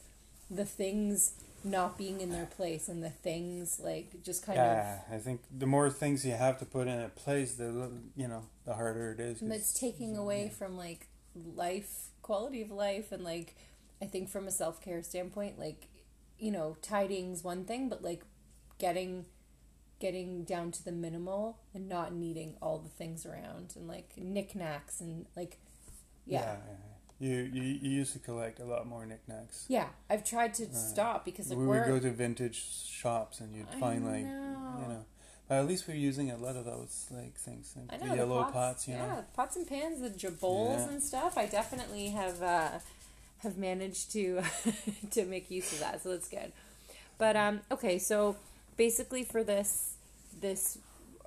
the 0.48 0.64
things 0.64 1.34
not 1.62 1.98
being 1.98 2.20
in 2.20 2.30
their 2.30 2.46
place 2.46 2.88
and 2.88 3.02
the 3.02 3.10
things 3.10 3.80
like 3.82 4.22
just 4.22 4.44
kind 4.44 4.58
of 4.58 4.64
Yeah, 4.64 4.98
I 5.12 5.18
think 5.18 5.42
the 5.56 5.66
more 5.66 5.90
things 5.90 6.24
you 6.24 6.32
have 6.32 6.58
to 6.58 6.64
put 6.64 6.86
in 6.86 6.98
a 7.00 7.08
place, 7.08 7.54
the 7.54 7.90
you 8.16 8.28
know, 8.28 8.44
the 8.64 8.74
harder 8.74 9.12
it 9.12 9.20
is. 9.20 9.42
And 9.42 9.52
it's 9.52 9.78
taking 9.78 10.16
away 10.16 10.50
from 10.56 10.76
like 10.76 11.08
life 11.54 12.08
quality 12.22 12.62
of 12.62 12.70
life 12.70 13.12
and 13.12 13.24
like 13.24 13.56
I 14.02 14.06
think 14.06 14.28
from 14.28 14.46
a 14.46 14.50
self 14.50 14.82
care 14.82 15.02
standpoint, 15.02 15.58
like 15.58 15.88
you 16.38 16.50
know, 16.50 16.76
tidying's 16.80 17.44
one 17.44 17.64
thing, 17.64 17.88
but 17.88 18.02
like 18.02 18.22
getting 18.78 19.26
getting 19.98 20.44
down 20.44 20.70
to 20.70 20.82
the 20.82 20.92
minimal 20.92 21.58
and 21.74 21.86
not 21.86 22.14
needing 22.14 22.56
all 22.62 22.78
the 22.78 22.88
things 22.88 23.26
around 23.26 23.74
and 23.76 23.86
like 23.86 24.12
knickknacks 24.16 25.00
and 25.00 25.26
like 25.36 25.58
yeah. 26.26 26.40
yeah, 26.40 26.56
yeah. 26.68 26.89
You, 27.20 27.36
you 27.52 27.62
you 27.62 27.90
used 27.90 28.14
to 28.14 28.18
collect 28.18 28.60
a 28.60 28.64
lot 28.64 28.86
more 28.86 29.04
knickknacks. 29.04 29.66
Yeah, 29.68 29.88
I've 30.08 30.24
tried 30.24 30.54
to 30.54 30.64
Right. 30.64 30.74
stop 30.74 31.24
because 31.24 31.50
like 31.50 31.58
we 31.58 31.66
would 31.66 31.86
go 31.86 32.00
to 32.00 32.10
vintage 32.10 32.64
shops 32.86 33.40
and 33.40 33.54
you'd 33.54 33.66
I 33.72 33.78
find 33.78 34.06
like 34.06 34.24
you 34.24 34.88
know, 34.88 35.04
but 35.46 35.56
at 35.58 35.66
least 35.66 35.86
we're 35.86 35.96
using 35.96 36.30
a 36.30 36.38
lot 36.38 36.56
of 36.56 36.64
those 36.64 37.06
like 37.10 37.34
things, 37.36 37.74
like 37.76 37.92
I 38.02 38.08
the 38.08 38.16
yellow 38.16 38.46
the 38.46 38.52
pots, 38.52 38.88
you 38.88 38.94
yeah, 38.94 39.06
know. 39.06 39.24
pots 39.36 39.56
and 39.56 39.66
pans, 39.68 40.00
the 40.00 40.08
j- 40.10 40.30
bowls 40.30 40.80
Yeah. 40.86 40.92
and 40.92 41.02
stuff. 41.02 41.36
I 41.36 41.44
definitely 41.46 42.08
have 42.08 42.42
uh, 42.42 42.78
have 43.38 43.58
managed 43.58 44.12
to 44.12 44.42
to 45.10 45.24
make 45.26 45.50
use 45.50 45.72
of 45.74 45.80
that, 45.80 46.02
so 46.02 46.08
that's 46.10 46.28
good. 46.28 46.52
But 47.18 47.36
um, 47.36 47.60
okay, 47.70 47.98
so 47.98 48.36
basically 48.78 49.24
for 49.24 49.44
this 49.44 49.92
this 50.40 50.78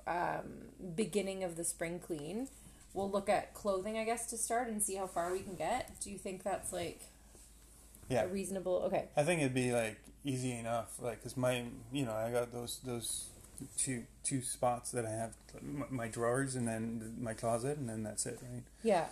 um, 0.08 0.72
beginning 0.96 1.44
of 1.44 1.54
the 1.56 1.62
spring 1.62 2.00
clean, 2.00 2.48
we'll 2.94 3.10
look 3.10 3.28
at 3.28 3.54
clothing, 3.54 3.98
I 3.98 4.04
guess, 4.04 4.26
to 4.30 4.38
start 4.38 4.68
and 4.68 4.82
see 4.82 4.96
how 4.96 5.06
far 5.06 5.32
we 5.32 5.40
can 5.40 5.56
get. 5.56 6.00
Do 6.00 6.10
you 6.10 6.18
think 6.18 6.42
that's 6.42 6.72
like 6.72 7.02
Yeah, 8.08 8.24
a 8.24 8.28
reasonable? 8.28 8.82
Okay, 8.86 9.06
I 9.16 9.22
think 9.22 9.40
it'd 9.40 9.54
be 9.54 9.72
like 9.72 9.98
easy 10.24 10.52
enough, 10.52 11.00
like 11.00 11.18
because 11.18 11.36
my 11.36 11.64
you 11.92 12.04
know 12.04 12.12
I 12.12 12.30
got 12.30 12.52
those 12.52 12.80
those 12.84 13.28
two 13.78 14.04
two 14.24 14.42
spots 14.42 14.90
that 14.92 15.06
I 15.06 15.10
have 15.10 15.34
my, 15.62 15.86
my 15.90 16.08
drawers 16.08 16.54
and 16.56 16.66
then 16.68 17.16
my 17.20 17.34
closet 17.34 17.78
and 17.78 17.88
then 17.88 18.02
that's 18.02 18.26
it, 18.26 18.40
right? 18.42 18.64
Yeah. 18.82 19.06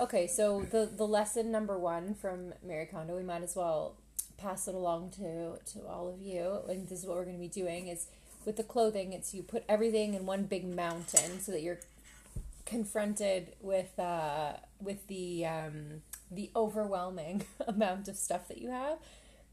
Okay, 0.00 0.26
so 0.26 0.62
the 0.70 0.90
the 0.94 1.06
lesson 1.06 1.50
number 1.52 1.78
one 1.78 2.14
from 2.14 2.54
Mary 2.62 2.86
Kondo, 2.86 3.16
we 3.16 3.22
might 3.22 3.42
as 3.42 3.54
well 3.54 3.94
pass 4.36 4.66
it 4.66 4.74
along 4.74 5.10
to 5.12 5.58
to 5.72 5.86
all 5.86 6.08
of 6.08 6.20
you. 6.20 6.60
And 6.68 6.88
this 6.88 7.00
is 7.00 7.06
what 7.06 7.16
we're 7.16 7.24
going 7.24 7.36
to 7.36 7.40
be 7.40 7.48
doing: 7.48 7.88
is 7.88 8.06
with 8.44 8.56
the 8.56 8.64
clothing, 8.64 9.12
it's 9.12 9.32
you 9.34 9.42
put 9.42 9.64
everything 9.68 10.14
in 10.14 10.26
one 10.26 10.44
big 10.44 10.64
mountain 10.64 11.40
so 11.40 11.52
that 11.52 11.62
you're 11.62 11.78
confronted 12.64 13.54
with 13.60 13.98
uh 13.98 14.52
with 14.80 15.06
the 15.08 15.44
um 15.44 16.02
the 16.30 16.50
overwhelming 16.54 17.44
amount 17.66 18.08
of 18.08 18.16
stuff 18.16 18.48
that 18.48 18.58
you 18.58 18.70
have 18.70 18.98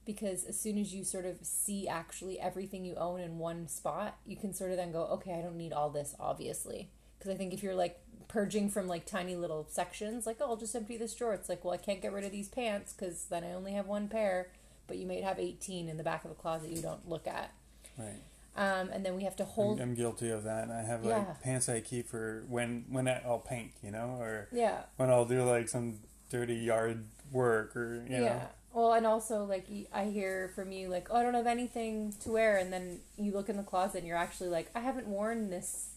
because 0.05 0.45
as 0.45 0.59
soon 0.59 0.77
as 0.77 0.93
you 0.93 1.03
sort 1.03 1.25
of 1.25 1.37
see 1.41 1.87
actually 1.87 2.39
everything 2.39 2.85
you 2.85 2.95
own 2.95 3.19
in 3.19 3.37
one 3.37 3.67
spot 3.67 4.17
you 4.25 4.35
can 4.35 4.53
sort 4.53 4.71
of 4.71 4.77
then 4.77 4.91
go 4.91 5.03
okay 5.05 5.33
i 5.33 5.41
don't 5.41 5.57
need 5.57 5.73
all 5.73 5.89
this 5.89 6.15
obviously 6.19 6.89
because 7.17 7.31
i 7.33 7.35
think 7.35 7.53
if 7.53 7.63
you're 7.63 7.75
like 7.75 7.99
purging 8.27 8.69
from 8.69 8.87
like 8.87 9.05
tiny 9.05 9.35
little 9.35 9.65
sections 9.69 10.27
like 10.27 10.37
oh 10.39 10.45
i'll 10.51 10.55
just 10.57 10.75
empty 10.75 10.95
this 10.95 11.15
drawer 11.15 11.33
it's 11.33 11.49
like 11.49 11.65
well 11.65 11.73
i 11.73 11.77
can't 11.77 12.01
get 12.01 12.13
rid 12.13 12.23
of 12.23 12.31
these 12.31 12.47
pants 12.47 12.93
because 12.93 13.25
then 13.25 13.43
i 13.43 13.51
only 13.53 13.73
have 13.73 13.87
one 13.87 14.07
pair 14.07 14.49
but 14.87 14.97
you 14.97 15.05
might 15.07 15.23
have 15.23 15.39
18 15.39 15.89
in 15.89 15.97
the 15.97 16.03
back 16.03 16.23
of 16.25 16.31
a 16.31 16.35
closet 16.35 16.69
you 16.69 16.81
don't 16.81 17.09
look 17.09 17.27
at 17.27 17.51
Right. 17.97 18.21
Um, 18.55 18.89
and 18.89 19.05
then 19.05 19.15
we 19.15 19.23
have 19.23 19.35
to 19.37 19.45
hold. 19.45 19.79
I'm, 19.79 19.89
I'm 19.89 19.95
guilty 19.95 20.29
of 20.29 20.43
that. 20.43 20.69
I 20.69 20.81
have 20.81 21.05
like 21.05 21.25
Yeah. 21.27 21.33
pants 21.43 21.69
I 21.69 21.79
keep 21.81 22.07
for 22.09 22.43
when 22.49 22.85
when 22.89 23.07
I- 23.07 23.21
I'll 23.25 23.39
paint, 23.39 23.71
you 23.81 23.91
know, 23.91 24.17
or 24.19 24.47
yeah. 24.51 24.81
when 24.97 25.09
I'll 25.09 25.25
do 25.25 25.43
like 25.43 25.69
some 25.69 25.99
dirty 26.29 26.55
yard 26.55 27.05
work, 27.31 27.75
or 27.75 28.03
you 28.07 28.17
know. 28.17 28.23
Yeah. 28.23 28.47
Well, 28.73 28.93
and 28.93 29.05
also 29.07 29.45
like 29.45 29.65
I 29.93 30.05
hear 30.05 30.51
from 30.55 30.71
you 30.71 30.89
like, 30.89 31.07
oh, 31.09 31.15
I 31.17 31.23
don't 31.23 31.33
have 31.33 31.47
anything 31.47 32.13
to 32.21 32.31
wear, 32.31 32.57
and 32.57 32.71
then 32.73 32.99
you 33.17 33.31
look 33.31 33.49
in 33.49 33.57
the 33.57 33.63
closet 33.63 33.99
and 33.99 34.07
you're 34.07 34.17
actually 34.17 34.49
like, 34.49 34.69
I 34.75 34.79
haven't 34.81 35.07
worn 35.07 35.49
this. 35.49 35.89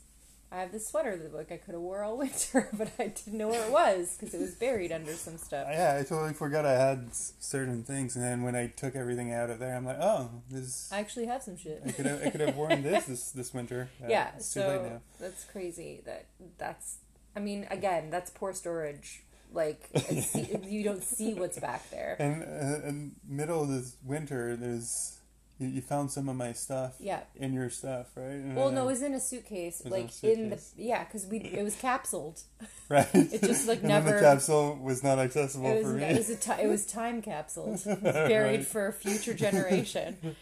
I 0.53 0.61
have 0.61 0.71
this 0.71 0.87
sweater 0.87 1.17
that 1.17 1.35
like 1.35 1.51
I 1.51 1.57
could 1.57 1.73
have 1.73 1.81
wore 1.81 2.03
all 2.03 2.19
winter, 2.19 2.69
but 2.75 2.91
I 2.99 3.09
didn't 3.09 3.39
know 3.39 3.49
where 3.49 3.65
it 3.65 3.73
was 3.73 4.17
because 4.19 4.35
it 4.35 4.41
was 4.41 4.55
buried 4.55 4.93
under 4.93 5.15
some 5.15 5.39
stuff. 5.39 5.67
Yeah, 5.71 5.97
I 5.99 6.03
totally 6.03 6.35
forgot 6.35 6.67
I 6.67 6.73
had 6.73 7.09
certain 7.15 7.83
things, 7.85 8.17
and 8.17 8.25
then 8.25 8.43
when 8.43 8.55
I 8.55 8.67
took 8.67 8.95
everything 8.95 9.33
out 9.33 9.49
of 9.49 9.59
there, 9.59 9.75
I'm 9.75 9.87
like, 9.87 9.99
oh, 9.99 10.31
this 10.51 10.93
I 10.93 11.01
actually 11.01 11.27
have 11.27 11.43
some 11.43 11.57
shit. 11.57 11.83
I 11.87 11.93
could 11.93 12.07
have 12.07 12.23
I 12.23 12.31
could 12.31 12.41
have 12.43 12.57
worn 12.57 12.83
this 12.83 13.07
this 13.07 13.31
this 13.31 13.55
winter. 13.55 13.89
Uh, 14.03 14.09
yeah, 14.09 14.33
it's 14.37 14.53
too 14.53 14.61
late 14.61 14.67
so 14.67 14.83
now. 14.85 15.01
that's 15.19 15.45
crazy. 15.45 16.03
That 16.05 16.27
that's. 16.59 16.99
I 17.35 17.41
mean, 17.41 17.67
again, 17.71 18.11
that's 18.11 18.31
poor 18.31 18.53
storage. 18.53 19.23
Like 19.55 19.89
it's, 19.95 20.35
you 20.67 20.85
don't 20.85 21.03
see 21.03 21.33
what's 21.33 21.59
back 21.59 21.89
there. 21.91 22.17
And 22.19 22.43
uh, 22.43 22.87
in 22.87 23.13
middle 23.27 23.63
of 23.63 23.69
this 23.71 23.97
winter, 24.05 24.55
there's 24.57 25.19
you, 25.59 25.69
you 25.69 25.81
found 25.81 26.11
some 26.11 26.29
of 26.29 26.37
my 26.37 26.53
stuff 26.53 26.95
Yeah. 26.99 27.21
in 27.37 27.53
your 27.53 27.71
stuff, 27.71 28.09
right? 28.17 28.41
Well, 28.55 28.71
no, 28.71 28.83
it 28.85 28.87
was 28.87 29.03
in 29.03 29.15
a 29.15 29.21
suitcase, 29.21 29.81
It 29.81 29.85
was 29.91 29.93
in 29.93 30.01
like 30.01 30.25
in 30.25 30.51
the 30.51 30.57
suitcase. 30.59 30.73
yeah, 30.77 31.05
because 31.05 31.27
we 31.27 31.39
it 31.39 31.63
was 31.63 31.77
capsuled. 31.77 32.41
right. 32.89 33.09
It 33.15 33.43
just 33.43 33.67
like 33.69 33.81
and 33.81 33.89
never. 33.89 34.13
the 34.15 34.21
capsule 34.21 34.77
was 34.83 35.03
not 35.03 35.19
accessible 35.19 35.67
It 35.71 35.85
was, 35.85 35.87
for 35.87 35.93
me. 35.99 36.05
it 36.05 36.17
was 36.17 36.31
a 36.31 36.37
ti- 36.37 36.63
it 36.63 36.69
was 36.69 36.87
time 36.87 37.23
capsuled, 37.23 37.83
buried 38.03 38.57
Right. 38.59 38.67
for 38.67 38.87
a 38.89 38.93
future 38.93 39.35
generation. 39.35 40.37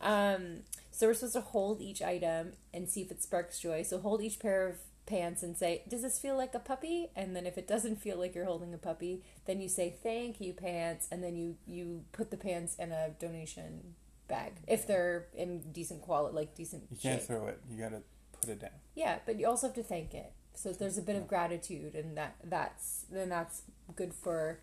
Um, 0.00 0.60
so 0.90 1.06
we're 1.08 1.14
supposed 1.14 1.34
to 1.34 1.40
hold 1.40 1.80
each 1.80 2.02
item 2.02 2.52
and 2.72 2.88
see 2.88 3.02
if 3.02 3.10
it 3.10 3.22
sparks 3.22 3.58
joy. 3.58 3.82
So 3.82 3.98
hold 3.98 4.22
each 4.22 4.38
pair 4.38 4.68
of 4.68 4.76
pants 5.06 5.42
and 5.42 5.56
say, 5.56 5.82
"Does 5.88 6.02
this 6.02 6.18
feel 6.18 6.36
like 6.36 6.54
a 6.54 6.58
puppy?" 6.58 7.10
And 7.16 7.34
then 7.34 7.46
if 7.46 7.58
it 7.58 7.66
doesn't 7.66 7.96
feel 8.00 8.16
like 8.18 8.34
you're 8.34 8.44
holding 8.44 8.72
a 8.72 8.78
puppy, 8.78 9.22
then 9.46 9.60
you 9.60 9.68
say, 9.68 9.94
"Thank 10.02 10.40
you, 10.40 10.52
pants," 10.52 11.08
and 11.10 11.22
then 11.22 11.36
you 11.36 11.56
you 11.66 12.04
put 12.12 12.30
the 12.30 12.36
pants 12.36 12.76
in 12.76 12.92
a 12.92 13.10
donation 13.18 13.94
bag 14.28 14.52
if 14.66 14.86
they're 14.86 15.26
in 15.34 15.60
decent 15.72 16.02
quality, 16.02 16.34
like 16.34 16.54
decent 16.54 16.84
you 16.90 16.96
can't 16.96 17.20
shape. 17.20 17.28
throw 17.28 17.46
it. 17.46 17.60
You 17.70 17.78
gotta 17.78 18.02
put 18.40 18.50
it 18.50 18.60
down. 18.60 18.70
Yeah, 18.94 19.18
but 19.26 19.38
you 19.38 19.46
also 19.46 19.68
have 19.68 19.76
to 19.76 19.82
thank 19.82 20.14
it. 20.14 20.32
So 20.54 20.72
there's 20.72 20.98
a 20.98 21.02
bit 21.02 21.16
of 21.16 21.26
gratitude, 21.26 21.94
and 21.94 22.16
that 22.16 22.36
that's 22.44 23.06
then 23.10 23.28
that's 23.28 23.62
good 23.96 24.14
for 24.14 24.60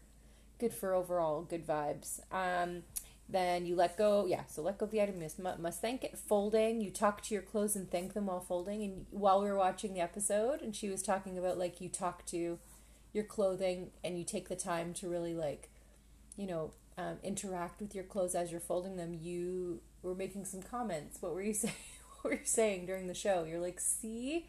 good 0.60 0.74
for 0.74 0.93
overall 0.93 1.41
good 1.43 1.65
vibes. 1.65 2.19
Um, 2.32 2.84
then 3.28 3.65
you 3.65 3.76
let 3.76 3.97
go. 3.97 4.26
Yeah, 4.26 4.43
so 4.47 4.62
let 4.62 4.78
go 4.78 4.86
of 4.86 4.91
the 4.91 5.02
item. 5.02 5.15
You 5.15 5.21
must, 5.21 5.60
must 5.60 5.82
thank 5.82 6.04
it. 6.04 6.17
Folding. 6.17 6.82
You 6.82 6.91
talk 6.91 7.21
to 7.24 7.34
your 7.34 7.43
clothes 7.43 7.76
and 7.76 7.89
thank 7.89 8.13
them 8.13 8.28
while 8.28 8.41
folding. 8.41 8.84
And 8.84 9.06
while 9.10 9.41
we 9.41 9.50
were 9.50 9.58
watching 9.58 9.93
the 9.93 10.02
episode, 10.02 10.62
and 10.62 10.76
she 10.76 10.89
was 10.89 11.02
talking 11.02 11.38
about 11.38 11.58
like 11.58 11.80
you 11.82 11.89
talk 11.89 12.26
to 12.28 12.60
your 13.13 13.24
clothing 13.24 13.91
and 14.04 14.17
you 14.17 14.24
take 14.24 14.50
the 14.50 14.56
time 14.56 14.93
to 14.95 15.10
really 15.10 15.34
like, 15.34 15.69
you 16.38 16.47
know, 16.47 16.71
um, 16.97 17.17
interact 17.23 17.82
with 17.82 17.95
your 17.95 18.04
clothes 18.04 18.36
as 18.36 18.51
you're 18.51 18.60
folding 18.60 18.97
them. 18.97 19.13
You 19.13 19.82
were 20.01 20.15
making 20.15 20.45
some 20.45 20.62
comments. 20.62 21.21
What 21.21 21.34
were 21.34 21.41
you 21.41 21.54
saying? 21.63 21.73
What 22.21 22.32
were 22.32 22.39
you 22.39 22.45
saying 22.45 22.86
during 22.86 23.08
the 23.08 23.15
show? 23.15 23.45
You're 23.45 23.60
like, 23.60 23.80
see, 23.80 24.45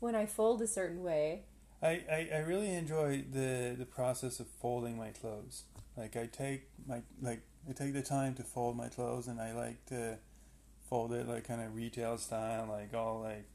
when 0.00 0.14
I 0.14 0.26
fold 0.26 0.60
a 0.62 0.66
certain 0.66 1.02
way. 1.02 1.44
I, 1.82 2.02
I, 2.10 2.28
I 2.34 2.38
really 2.38 2.70
enjoy 2.74 3.24
the 3.30 3.74
the 3.78 3.84
process 3.86 4.40
of 4.40 4.46
folding 4.60 4.96
my 4.96 5.10
clothes. 5.10 5.64
Like 5.96 6.16
I 6.16 6.26
take 6.26 6.68
my 6.88 7.02
like 7.22 7.42
I 7.68 7.72
take 7.72 7.92
the 7.92 8.02
time 8.02 8.34
to 8.34 8.42
fold 8.42 8.76
my 8.76 8.88
clothes, 8.88 9.28
and 9.28 9.40
I 9.40 9.52
like 9.52 9.84
to 9.86 10.18
fold 10.88 11.12
it 11.12 11.28
like 11.28 11.46
kind 11.46 11.60
of 11.62 11.74
retail 11.74 12.18
style, 12.18 12.66
like 12.68 12.94
all 12.94 13.20
like 13.20 13.46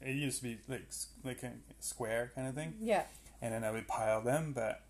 it 0.00 0.14
used 0.14 0.38
to 0.38 0.44
be 0.44 0.58
like 0.68 0.86
like 1.24 1.42
a 1.42 1.52
square 1.80 2.32
kind 2.34 2.46
of 2.48 2.54
thing, 2.54 2.74
Yeah, 2.80 3.04
and 3.42 3.52
then 3.52 3.64
I 3.64 3.70
would 3.70 3.88
pile 3.88 4.22
them. 4.22 4.52
But 4.54 4.82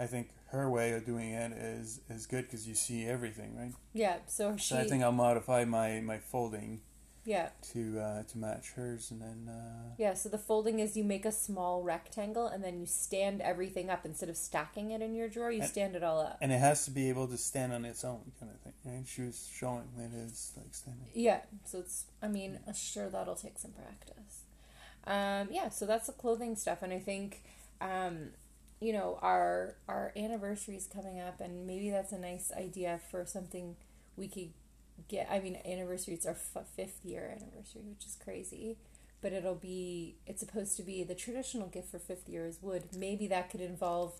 I 0.00 0.06
think 0.06 0.30
her 0.46 0.68
way 0.70 0.92
of 0.92 1.04
doing 1.04 1.30
it 1.30 1.52
is 1.52 2.00
is 2.08 2.26
good 2.26 2.44
because 2.46 2.66
you 2.66 2.74
see 2.74 3.04
everything, 3.06 3.56
right? 3.56 3.74
yeah. 3.92 4.16
So 4.26 4.56
she, 4.56 4.74
So 4.74 4.78
I 4.80 4.84
think 4.84 5.02
I'll 5.04 5.12
modify 5.12 5.64
my 5.64 6.00
my 6.00 6.18
folding 6.18 6.80
yeah, 7.26 7.50
to 7.74 8.00
uh, 8.00 8.22
to 8.22 8.38
match 8.38 8.70
hers, 8.72 9.10
and 9.10 9.20
then 9.20 9.54
uh, 9.54 9.90
yeah. 9.98 10.14
So 10.14 10.30
the 10.30 10.38
folding 10.38 10.80
is 10.80 10.96
you 10.96 11.04
make 11.04 11.26
a 11.26 11.32
small 11.32 11.82
rectangle 11.82 12.46
and 12.46 12.64
then 12.64 12.80
you 12.80 12.86
stand 12.86 13.42
everything 13.42 13.90
up 13.90 14.06
instead 14.06 14.30
of 14.30 14.38
stacking 14.38 14.90
it 14.92 15.02
in 15.02 15.14
your 15.14 15.28
drawer. 15.28 15.50
You 15.52 15.60
And- 15.60 15.68
stand 15.70 15.94
it 15.96 16.02
all 16.02 16.18
up. 16.20 16.38
and 16.40 16.50
it 16.50 16.58
has 16.58 16.86
to 16.86 16.90
be 16.90 17.10
able 17.10 17.28
to 17.28 17.36
stand 17.36 17.74
on 17.74 17.84
its 17.84 18.04
own, 18.04 18.32
kind 18.40 18.50
of 18.50 18.58
thing. 18.62 18.72
Right? 18.86 19.06
She 19.06 19.20
was 19.22 19.46
showing 19.52 19.84
that 19.98 20.10
it's 20.24 20.52
like 20.56 20.74
standing. 20.74 21.08
Yeah, 21.14 21.40
so 21.66 21.80
it's. 21.80 22.06
I 22.22 22.28
mean, 22.28 22.58
uh, 22.66 22.72
sure 22.72 23.10
that'll 23.10 23.34
take 23.36 23.58
some 23.58 23.72
practice. 23.72 24.44
Um, 25.06 25.48
yeah, 25.52 25.68
so 25.68 25.84
that's 25.86 26.06
the 26.06 26.12
clothing 26.14 26.56
stuff, 26.56 26.82
and 26.82 26.92
I 26.92 26.98
think, 27.00 27.42
um, 27.82 28.30
you 28.80 28.92
know, 28.92 29.18
our 29.22 29.76
our 29.88 30.12
anniversary 30.16 30.76
is 30.76 30.86
coming 30.86 31.20
up, 31.20 31.40
and 31.40 31.66
maybe 31.66 31.90
that's 31.90 32.12
a 32.12 32.18
nice 32.18 32.50
idea 32.56 33.00
for 33.10 33.24
something 33.26 33.76
we 34.16 34.28
could 34.28 34.50
get. 35.08 35.28
I 35.30 35.40
mean, 35.40 35.58
anniversary 35.64 36.14
it's 36.14 36.26
our 36.26 36.32
f- 36.32 36.66
fifth 36.76 37.04
year 37.04 37.36
anniversary, 37.36 37.82
which 37.88 38.06
is 38.06 38.16
crazy. 38.22 38.76
But 39.22 39.32
it'll 39.32 39.54
be. 39.54 40.16
It's 40.26 40.40
supposed 40.40 40.76
to 40.78 40.82
be 40.82 41.04
the 41.04 41.14
traditional 41.14 41.68
gift 41.68 41.90
for 41.90 41.98
fifth 41.98 42.28
year 42.28 42.46
is 42.46 42.58
wood. 42.62 42.84
Maybe 42.96 43.26
that 43.28 43.50
could 43.50 43.60
involve 43.60 44.14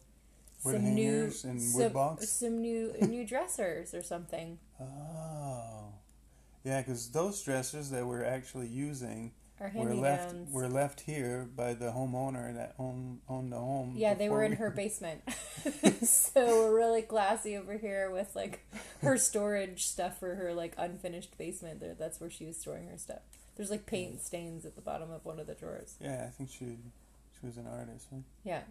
Wood 0.63 0.75
some 0.75 0.95
new 0.95 1.31
some, 1.31 2.19
some 2.19 2.61
new 2.61 2.95
new 3.01 3.27
dressers 3.27 3.95
or 3.95 4.03
something. 4.03 4.59
Oh, 4.81 5.93
yeah, 6.65 6.81
because 6.81 7.11
those 7.11 7.43
dressers 7.43 7.91
that 7.91 8.07
we're 8.07 8.25
actually 8.25 8.69
using 8.69 9.33
Or 9.61 9.71
were 9.75 9.95
left 9.95 10.35
were 10.51 10.69
left 10.69 11.03
here 11.03 11.47
by 11.55 11.75
the 11.75 11.87
homeowner 11.87 12.55
that 12.55 12.75
owned 12.79 13.21
owned 13.29 13.53
the 13.53 13.59
home. 13.59 13.93
Yeah, 13.95 14.15
they 14.15 14.31
were 14.31 14.43
in 14.43 14.53
we- 14.53 14.57
her 14.57 14.71
basement. 14.71 15.23
so 16.03 16.47
we're 16.47 16.75
really 16.75 17.03
classy 17.03 17.57
over 17.57 17.77
here 17.77 18.11
with 18.11 18.35
like 18.35 18.67
her 19.03 19.19
storage 19.19 19.85
stuff 19.85 20.19
for 20.19 20.35
her 20.37 20.55
like 20.55 20.75
unfinished 20.79 21.37
basement. 21.37 21.81
There, 21.81 21.95
that's 21.95 22.21
where 22.21 22.31
she 22.31 22.47
was 22.47 22.57
storing 22.57 22.89
her 22.89 22.97
stuff. 22.97 23.21
There's 23.57 23.71
like 23.71 23.85
paint 23.85 24.23
stains 24.23 24.65
at 24.65 24.77
the 24.77 24.81
bottom 24.81 25.11
of 25.11 25.27
one 25.27 25.39
of 25.39 25.47
the 25.47 25.55
drawers. 25.55 25.97
Yeah, 26.01 26.25
I 26.27 26.31
think 26.31 26.51
she 26.51 26.79
she 27.39 27.47
was 27.47 27.59
an 27.59 27.67
artist. 27.67 28.07
Right? 28.11 28.23
Yeah. 28.43 28.63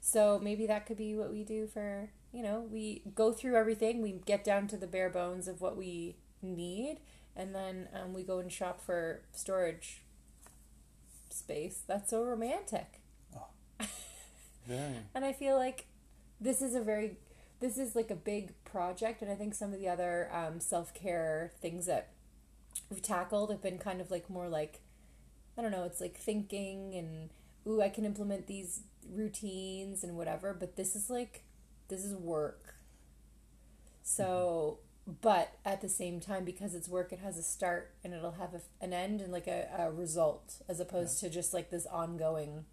So 0.00 0.40
maybe 0.42 0.66
that 0.66 0.86
could 0.86 0.96
be 0.96 1.14
what 1.14 1.30
we 1.30 1.44
do 1.44 1.68
for, 1.68 2.10
you 2.32 2.42
know, 2.42 2.66
we 2.68 3.02
go 3.14 3.32
through 3.32 3.54
everything, 3.54 4.02
we 4.02 4.20
get 4.26 4.42
down 4.42 4.66
to 4.68 4.76
the 4.76 4.88
bare 4.88 5.08
bones 5.08 5.46
of 5.46 5.60
what 5.60 5.76
we 5.76 6.16
need, 6.42 6.98
and 7.36 7.54
then 7.54 7.88
um, 7.94 8.12
we 8.12 8.24
go 8.24 8.38
and 8.38 8.50
shop 8.50 8.80
for 8.80 9.20
storage 9.32 10.02
space. 11.32 11.82
That's 11.86 12.10
so 12.10 12.22
romantic. 12.22 13.00
Very. 14.66 14.96
And 15.14 15.24
I 15.24 15.32
feel 15.32 15.56
like 15.56 15.86
this 16.40 16.62
is 16.62 16.74
a 16.74 16.80
very, 16.80 17.16
this 17.60 17.78
is 17.78 17.94
like 17.96 18.10
a 18.10 18.16
big 18.16 18.52
project, 18.64 19.22
and 19.22 19.30
I 19.30 19.34
think 19.34 19.54
some 19.54 19.72
of 19.72 19.78
the 19.78 19.88
other 19.88 20.28
um, 20.32 20.60
self 20.60 20.94
care 20.94 21.52
things 21.60 21.86
that 21.86 22.10
we've 22.90 23.02
tackled 23.02 23.50
have 23.50 23.62
been 23.62 23.78
kind 23.78 24.00
of 24.00 24.10
like 24.10 24.28
more 24.28 24.48
like, 24.48 24.80
I 25.56 25.62
don't 25.62 25.70
know, 25.70 25.84
it's 25.84 26.00
like 26.00 26.16
thinking 26.16 26.94
and, 26.94 27.30
ooh, 27.66 27.80
I 27.82 27.88
can 27.88 28.04
implement 28.04 28.46
these 28.46 28.80
routines 29.10 30.04
and 30.04 30.16
whatever, 30.16 30.54
but 30.54 30.76
this 30.76 30.94
is 30.94 31.10
like, 31.10 31.44
this 31.88 32.04
is 32.04 32.14
work. 32.14 32.74
So, 34.02 34.78
but 35.06 35.54
at 35.64 35.80
the 35.80 35.88
same 35.88 36.20
time, 36.20 36.44
because 36.44 36.74
it's 36.74 36.88
work, 36.88 37.12
it 37.12 37.18
has 37.20 37.36
a 37.38 37.42
start 37.42 37.92
and 38.04 38.14
it'll 38.14 38.32
have 38.32 38.54
a, 38.54 38.60
an 38.80 38.92
end 38.92 39.20
and 39.20 39.32
like 39.32 39.46
a, 39.48 39.68
a 39.76 39.90
result 39.90 40.62
as 40.68 40.78
opposed 40.80 41.18
to 41.20 41.28
just 41.30 41.52
like 41.52 41.70
this 41.70 41.86
ongoing, 41.86 42.64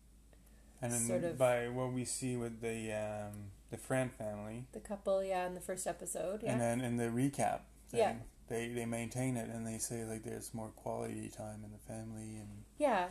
And 0.82 0.92
then 0.94 1.00
Sort 1.02 1.24
of- 1.24 1.38
by 1.38 1.68
what 1.70 1.92
we 1.92 2.06
see 2.06 2.36
with 2.38 2.62
the 2.62 2.94
um, 2.94 3.52
the 3.72 3.78
Fran 3.78 4.10
family, 4.10 4.66
the 4.74 4.80
couple, 4.80 5.24
yeah, 5.24 5.46
in 5.48 5.54
the 5.56 5.60
first 5.62 5.86
episode, 5.88 6.42
yeah. 6.44 6.52
and 6.54 6.62
then 6.62 6.82
in 6.82 6.98
the 6.98 7.06
recap, 7.06 7.62
thing, 7.90 8.00
Yeah. 8.00 8.14
they 8.48 8.68
they 8.70 8.86
maintain 8.86 9.36
it 9.36 9.50
and 9.50 9.66
they 9.66 9.78
say 9.80 10.06
like 10.06 10.24
there's 10.24 10.54
more 10.54 10.70
quality 10.70 11.30
time 11.30 11.64
in 11.66 11.72
the 11.72 11.80
family 11.80 12.38
and. 12.38 12.64
Yeah, 12.78 13.08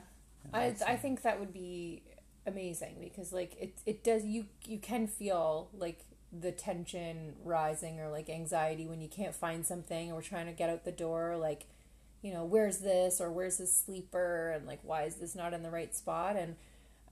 and 0.53 0.57
I 0.87 0.93
I 0.93 0.97
think 0.97 1.23
that 1.23 1.39
would 1.41 1.53
be 1.53 2.03
amazing 2.47 2.97
because 3.01 3.33
like 3.33 3.57
it 3.61 3.79
it 3.85 4.03
does 4.05 4.25
you 4.25 4.47
you 4.65 4.79
can 4.79 5.07
feel 5.07 5.69
like 5.77 6.01
the 6.33 6.53
tension 6.53 7.35
rising 7.43 8.01
or 8.01 8.11
like 8.11 8.29
anxiety 8.29 8.87
when 8.87 9.01
you 9.01 9.09
can't 9.09 9.35
find 9.35 9.65
something 9.67 10.11
or 10.11 10.17
we're 10.17 10.23
trying 10.23 10.47
to 10.47 10.53
get 10.53 10.69
out 10.69 10.85
the 10.85 10.93
door 10.93 11.37
like 11.37 11.67
you 12.23 12.33
know 12.33 12.45
where's 12.45 12.79
this? 12.79 13.21
Or 13.21 13.31
where's 13.31 13.59
this 13.59 13.77
sleeper? 13.77 14.51
And 14.51 14.67
like 14.67 14.81
why 14.83 15.05
is 15.05 15.17
this 15.17 15.35
not 15.35 15.55
in 15.55 15.63
the 15.63 15.71
right 15.71 15.95
spot? 15.95 16.37
And 16.37 16.57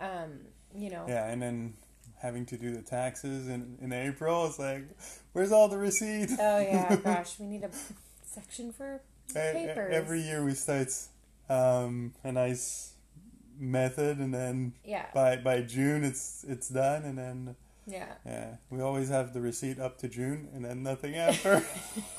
um 0.00 0.40
you 0.74 0.90
know. 0.90 1.06
Yeah, 1.08 1.30
and 1.30 1.40
then 1.40 1.74
having 2.20 2.46
to 2.46 2.56
do 2.56 2.72
the 2.74 2.82
taxes 2.82 3.46
in, 3.46 3.78
in 3.80 3.92
April, 3.92 4.46
it's 4.46 4.58
like, 4.58 4.84
where's 5.32 5.52
all 5.52 5.68
the 5.68 5.78
receipts? 5.78 6.34
oh 6.38 6.58
yeah 6.58 6.96
gosh 7.04 7.38
we 7.38 7.46
need 7.46 7.62
a 7.62 7.70
section 8.22 8.72
for 8.72 9.00
papers. 9.32 9.94
Every 9.94 10.20
year 10.20 10.44
we 10.44 10.54
start 10.54 10.88
um, 11.48 12.12
a 12.24 12.32
nice 12.32 12.92
method, 13.58 14.18
and 14.18 14.34
then 14.34 14.74
yeah. 14.84 15.06
by 15.14 15.36
by 15.36 15.62
June 15.62 16.04
it's 16.04 16.44
it's 16.48 16.68
done, 16.68 17.04
and 17.04 17.16
then 17.16 17.56
yeah 17.86 18.14
yeah, 18.24 18.56
we 18.70 18.80
always 18.80 19.08
have 19.08 19.32
the 19.32 19.40
receipt 19.40 19.78
up 19.78 19.98
to 19.98 20.08
June, 20.08 20.48
and 20.54 20.64
then 20.64 20.82
nothing 20.82 21.14
after. 21.16 21.64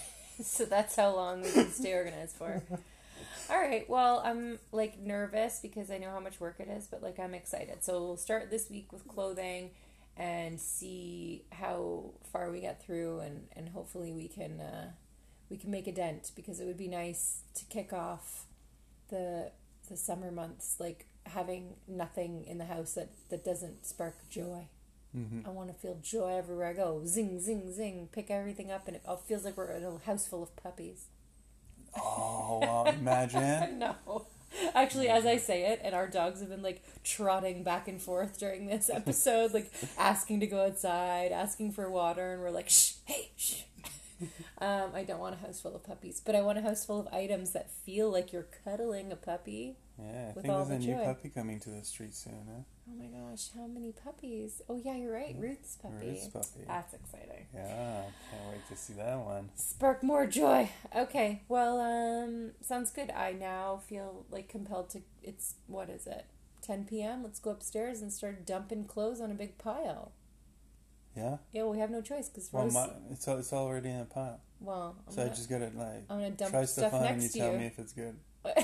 so 0.42 0.66
that's 0.66 0.96
how 0.96 1.16
long 1.16 1.42
we 1.42 1.52
can 1.52 1.72
stay 1.72 1.94
organized 1.94 2.36
for 2.36 2.62
All 3.50 3.58
right. 3.58 3.90
Well, 3.90 4.22
I'm 4.26 4.60
like 4.74 5.00
nervous 5.00 5.60
because 5.62 5.90
I 5.90 5.98
know 5.98 6.10
how 6.12 6.20
much 6.20 6.40
work 6.40 6.58
it 6.60 6.68
is, 6.68 6.86
but 6.88 7.02
like 7.02 7.18
I'm 7.18 7.34
excited. 7.34 7.82
So 7.82 8.04
we'll 8.04 8.18
start 8.18 8.50
this 8.52 8.70
week 8.70 8.92
with 8.92 9.08
clothing 9.08 9.72
and 10.18 10.60
see 10.60 11.46
how 11.54 12.12
far 12.32 12.52
we 12.52 12.60
get 12.60 12.84
through, 12.84 13.20
and 13.22 13.48
and 13.54 13.70
hopefully 13.70 14.12
we 14.12 14.28
can 14.28 14.60
uh, 14.60 14.92
we 15.50 15.56
can 15.56 15.72
make 15.72 15.88
a 15.88 15.94
dent 15.94 16.32
because 16.36 16.60
it 16.60 16.66
would 16.66 16.78
be 16.78 16.90
nice 16.90 17.44
to 17.56 17.64
kick 17.66 17.94
off 17.94 18.46
the 19.10 19.52
the 19.88 19.96
summer 19.96 20.30
months 20.30 20.76
like 20.80 21.06
having 21.26 21.76
nothing 21.88 22.44
in 22.46 22.58
the 22.58 22.66
house 22.66 22.94
that 22.94 23.10
that 23.30 23.46
doesn't 23.46 23.86
spark 23.86 24.16
joy. 24.30 24.68
Mm-hmm. 25.16 25.48
I 25.48 25.50
want 25.50 25.70
to 25.70 25.74
feel 25.74 25.98
joy 26.02 26.38
everywhere 26.38 26.68
I 26.68 26.74
go. 26.74 27.02
Zing, 27.06 27.40
zing, 27.40 27.72
zing. 27.74 28.10
Pick 28.12 28.30
everything 28.30 28.72
up, 28.72 28.88
and 28.88 28.96
it 28.96 29.04
all 29.06 29.18
feels 29.18 29.46
like 29.46 29.58
we're 29.58 29.72
in 29.72 29.84
a 29.84 29.98
house 30.06 30.28
full 30.28 30.44
of 30.44 30.56
puppies. 30.56 31.06
Oh, 31.96 32.60
well, 32.62 32.86
imagine. 33.00 33.80
no. 33.80 34.26
Actually, 34.74 35.10
as 35.10 35.26
I 35.26 35.38
say 35.38 35.72
it, 35.72 35.82
and 35.84 35.94
our 35.94 36.08
dogs 36.08 36.40
have 36.40 36.50
been 36.50 36.62
like 36.62 36.82
trotting 37.04 37.64
back 37.64 37.88
and 37.88 38.02
forth 38.02 38.40
during 38.40 38.68
this 38.68 38.90
episode, 38.90 39.54
like 39.54 39.72
asking 39.98 40.40
to 40.42 40.48
go 40.48 40.66
outside, 40.66 41.32
asking 41.32 41.74
for 41.74 41.90
water, 41.90 42.34
and 42.34 42.42
we're 42.42 42.52
like, 42.52 42.70
shh, 42.70 42.94
hey, 43.06 43.32
shh. 43.36 43.62
Um, 44.60 44.90
I 44.96 45.04
don't 45.04 45.20
want 45.20 45.36
a 45.36 45.46
house 45.46 45.62
full 45.62 45.76
of 45.76 45.84
puppies, 45.84 46.20
but 46.26 46.34
I 46.34 46.42
want 46.42 46.58
a 46.58 46.62
house 46.64 46.84
full 46.84 47.00
of 47.00 47.08
items 47.14 47.52
that 47.52 47.70
feel 47.70 48.10
like 48.12 48.34
you're 48.34 48.48
cuddling 48.64 49.12
a 49.12 49.16
puppy. 49.16 49.76
Yeah, 50.00 50.30
I 50.30 50.34
think 50.34 50.46
there's 50.46 50.68
a 50.70 50.74
the 50.74 50.80
new 50.80 50.96
puppy 51.04 51.30
coming 51.30 51.60
to 51.62 51.70
the 51.72 51.84
street 51.84 52.14
soon, 52.16 52.46
huh? 52.48 52.62
Oh 52.90 52.96
my 52.96 53.08
gosh, 53.08 53.50
how 53.56 53.66
many 53.66 53.92
puppies? 53.92 54.62
Oh 54.70 54.80
yeah, 54.84 54.96
you're 54.96 55.12
right, 55.14 55.36
Ruth's 55.40 55.76
puppy. 55.82 56.08
Ruth's 56.10 56.28
puppy. 56.28 56.66
That's 56.68 56.94
exciting. 56.94 57.46
Yeah, 57.54 58.04
I 58.08 58.36
can't 58.36 58.48
wait 58.52 58.68
to 58.70 58.76
see 58.78 58.94
that 58.94 59.18
one. 59.18 59.50
Spark 59.56 60.04
more 60.04 60.28
joy. 60.28 60.70
Okay, 60.96 61.42
well, 61.50 61.80
um, 61.82 62.52
sounds 62.62 62.92
good. 62.92 63.10
I 63.10 63.32
now 63.34 63.82
feel 63.88 64.26
like 64.30 64.50
compelled 64.50 64.90
to. 64.92 65.02
It's 65.24 65.56
what 65.66 65.90
is 65.90 66.06
it? 66.06 66.26
10 66.62 66.86
p.m. 66.86 67.24
Let's 67.24 67.40
go 67.40 67.50
upstairs 67.52 68.02
and 68.02 68.12
start 68.14 68.46
dumping 68.46 68.86
clothes 68.86 69.20
on 69.22 69.32
a 69.32 69.36
big 69.36 69.58
pile. 69.58 70.12
Yeah? 71.16 71.38
Yeah, 71.52 71.64
we 71.66 71.80
have 71.80 71.90
no 71.90 72.02
choice 72.02 72.30
because 72.30 72.50
Well, 72.52 72.66
Rose. 72.66 72.74
my, 72.74 72.90
it's, 73.12 73.28
it's 73.28 73.54
already 73.54 73.90
in 73.90 74.02
a 74.02 74.06
pile. 74.06 74.40
well, 74.60 74.96
I'm 75.08 75.14
So 75.14 75.22
I 75.22 75.26
gonna, 75.26 75.36
just 75.36 75.50
gotta, 75.50 75.72
like, 75.76 76.04
I'm 76.10 76.18
gonna 76.20 76.32
dump 76.32 76.52
try 76.52 76.66
stuff 76.66 76.90
stuff 76.90 76.94
on 77.02 77.08
and 77.08 77.22
you 77.24 77.30
to 77.30 77.38
tell 77.38 77.52
you. 77.54 77.58
me 77.60 77.66
if 77.68 77.80
it's 77.80 77.94
good. 77.94 78.16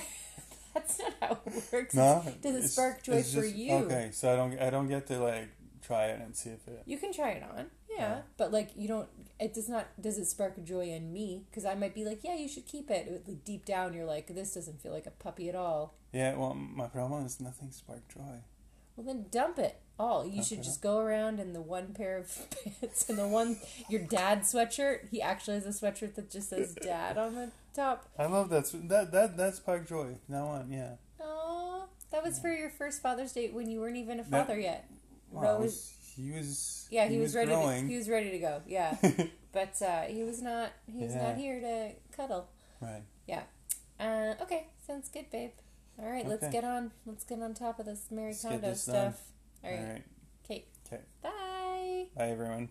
That's 1.46 1.46
not 1.46 1.54
how 1.54 1.58
it 1.58 1.74
works. 1.74 1.94
No? 1.96 2.24
Does 2.42 2.56
it 2.66 2.68
spark 2.70 3.04
joy 3.04 3.14
it's 3.14 3.34
for 3.34 3.42
just- 3.42 3.56
you? 3.56 3.74
Okay, 3.74 4.10
so 4.12 4.32
I 4.32 4.36
don't, 4.36 4.60
I 4.60 4.70
don't 4.70 4.88
get 4.88 5.08
to, 5.08 5.20
like, 5.20 5.50
try 5.82 6.06
it 6.06 6.22
and 6.22 6.36
see 6.36 6.50
if 6.52 6.68
it... 6.68 6.84
You 6.86 6.98
can 6.98 7.14
try 7.14 7.30
it 7.32 7.44
on, 7.44 7.66
yeah, 7.90 7.98
Yeah. 7.98 8.22
but 8.38 8.52
like 8.52 8.72
you 8.76 8.88
don't. 8.88 9.08
It 9.40 9.54
does 9.54 9.68
not. 9.68 9.88
Does 10.02 10.18
it 10.18 10.26
spark 10.26 10.64
joy 10.64 10.86
in 10.90 11.12
me? 11.12 11.44
Because 11.50 11.66
I 11.66 11.76
might 11.76 11.94
be 11.94 12.06
like, 12.06 12.24
yeah, 12.24 12.36
you 12.36 12.48
should 12.48 12.66
keep 12.66 12.90
it. 12.90 13.24
Like, 13.28 13.44
deep 13.44 13.66
down, 13.66 13.94
you're 13.94 14.06
like, 14.06 14.28
this 14.34 14.54
doesn't 14.54 14.82
feel 14.82 14.94
like 14.94 15.06
a 15.06 15.12
puppy 15.12 15.50
at 15.50 15.56
all. 15.56 15.96
Yeah, 16.14 16.36
well, 16.36 16.54
my 16.54 16.88
problem 16.88 17.26
is 17.26 17.40
nothing 17.42 17.72
spark 17.72 18.08
joy. 18.08 18.42
Well, 18.96 19.06
then 19.06 19.26
dump 19.32 19.60
it 19.60 19.76
all. 20.00 20.24
You 20.26 20.36
Dump 20.36 20.46
should 20.48 20.64
just 20.64 20.82
go 20.82 21.00
around 21.00 21.40
in 21.40 21.52
the 21.54 21.62
one 21.62 21.94
pair 21.94 22.18
of 22.18 22.32
pants 22.82 23.10
and 23.10 23.18
the 23.18 23.28
one 23.28 23.58
your 23.90 24.02
dad 24.02 24.42
sweatshirt. 24.42 25.10
He 25.10 25.22
actually 25.22 25.56
has 25.60 25.66
a 25.66 25.70
sweatshirt 25.86 26.16
that 26.16 26.30
just 26.32 26.50
says 26.50 26.76
"dad" 26.82 27.18
on 27.18 27.36
the 27.36 27.52
top. 27.76 28.06
I 28.18 28.28
love 28.28 28.50
that. 28.50 28.72
That, 28.88 29.12
that, 29.12 29.36
that 29.38 29.56
spark 29.56 29.88
joy. 29.88 30.16
That 30.30 30.46
one, 30.46 30.72
yeah. 30.72 30.94
That 32.14 32.24
was 32.24 32.38
for 32.40 32.50
your 32.54 32.70
first 32.70 33.02
Father's 33.02 33.34
Day 33.34 33.50
when 33.50 33.70
you 33.70 33.80
weren't 33.82 33.98
even 33.98 34.20
a 34.20 34.24
That- 34.24 34.48
father 34.48 34.60
yet. 34.60 34.88
Wow, 35.32 35.58
Rose. 35.58 35.92
he 36.16 36.30
was... 36.32 36.88
Yeah, 36.92 37.08
he, 37.08 37.18
was, 37.18 37.34
ready. 37.36 37.50
To, 37.52 37.88
he 37.88 37.98
was 37.98 38.08
ready 38.08 38.30
to 38.30 38.38
go. 38.38 38.62
Yeah, 38.68 38.96
but 39.52 39.82
uh, 39.82 40.04
he 40.04 40.22
was 40.24 40.40
not. 40.40 40.70
He 40.86 41.04
was 41.04 41.16
Yeah. 41.16 41.24
not 41.30 41.38
here 41.38 41.60
to 41.60 41.92
cuddle. 42.16 42.48
right. 42.80 43.02
Yeah. 43.28 43.42
Uh, 44.00 44.36
okay, 44.44 44.68
sounds 44.86 45.10
good, 45.10 45.32
babe. 45.32 45.52
All 46.00 46.08
right, 46.08 46.28
let's 46.28 46.48
get 46.50 46.64
on. 46.64 46.92
Let's 47.08 47.24
get 47.24 47.42
on 47.42 47.56
top 47.56 47.80
of 47.80 47.88
this 47.88 48.06
Mary 48.12 48.36
Kondo 48.40 48.60
done. 48.60 48.76
stuff. 48.76 49.22
All 49.64 49.72
right, 49.72 49.80
All 49.80 49.86
right. 49.86 50.04
okay. 50.46 50.66
'Kay. 50.88 51.00
Bye. 51.24 52.06
Bye, 52.16 52.30
everyone. 52.30 52.70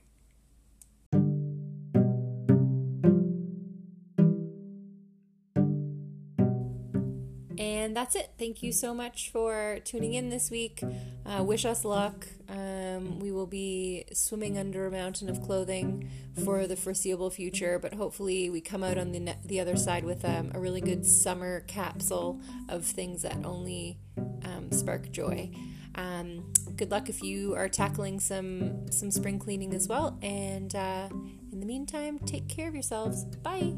And 7.83 7.97
that's 7.97 8.15
it. 8.15 8.31
Thank 8.39 8.63
you 8.63 8.71
so 8.71 8.95
much 8.95 9.31
for 9.31 9.81
tuning 9.85 10.15
in 10.15 10.31
this 10.31 10.53
week. 10.53 10.85
Uh, 11.27 11.43
wish 11.43 11.65
us 11.65 11.85
luck. 11.85 12.29
Um, 12.49 13.19
we 13.19 13.33
will 13.33 13.49
be 13.49 14.05
swimming 14.13 14.57
under 14.57 14.87
a 14.87 14.91
mountain 14.91 15.29
of 15.29 15.43
clothing 15.43 16.09
for 16.45 16.69
the 16.69 16.77
foreseeable 16.77 17.31
future, 17.31 17.81
but 17.81 17.95
hopefully 17.95 18.51
we 18.51 18.61
come 18.61 18.85
out 18.85 18.99
on 18.99 19.11
the 19.11 19.19
ne- 19.19 19.39
the 19.45 19.59
other 19.59 19.77
side 19.77 20.05
with 20.05 20.25
um, 20.25 20.53
a 20.55 20.61
really 20.61 20.81
good 20.81 21.05
summer 21.05 21.61
capsule 21.63 22.41
of 22.69 22.85
things 22.85 23.23
that 23.23 23.45
only 23.45 23.99
um, 24.45 24.71
spark 24.71 25.11
joy. 25.11 25.51
Um, 25.97 26.53
good 26.77 26.93
luck 26.93 27.09
if 27.09 27.21
you 27.21 27.57
are 27.57 27.69
tackling 27.69 28.21
some 28.21 28.93
some 28.93 29.11
spring 29.11 29.41
cleaning 29.41 29.75
as 29.75 29.89
well. 29.89 30.19
And 30.23 30.73
uh, 30.77 31.09
in 31.51 31.59
the 31.59 31.67
meantime, 31.67 32.21
take 32.21 32.49
care 32.49 32.69
of 32.69 32.75
yourselves. 32.75 33.25
Bye. 33.25 33.75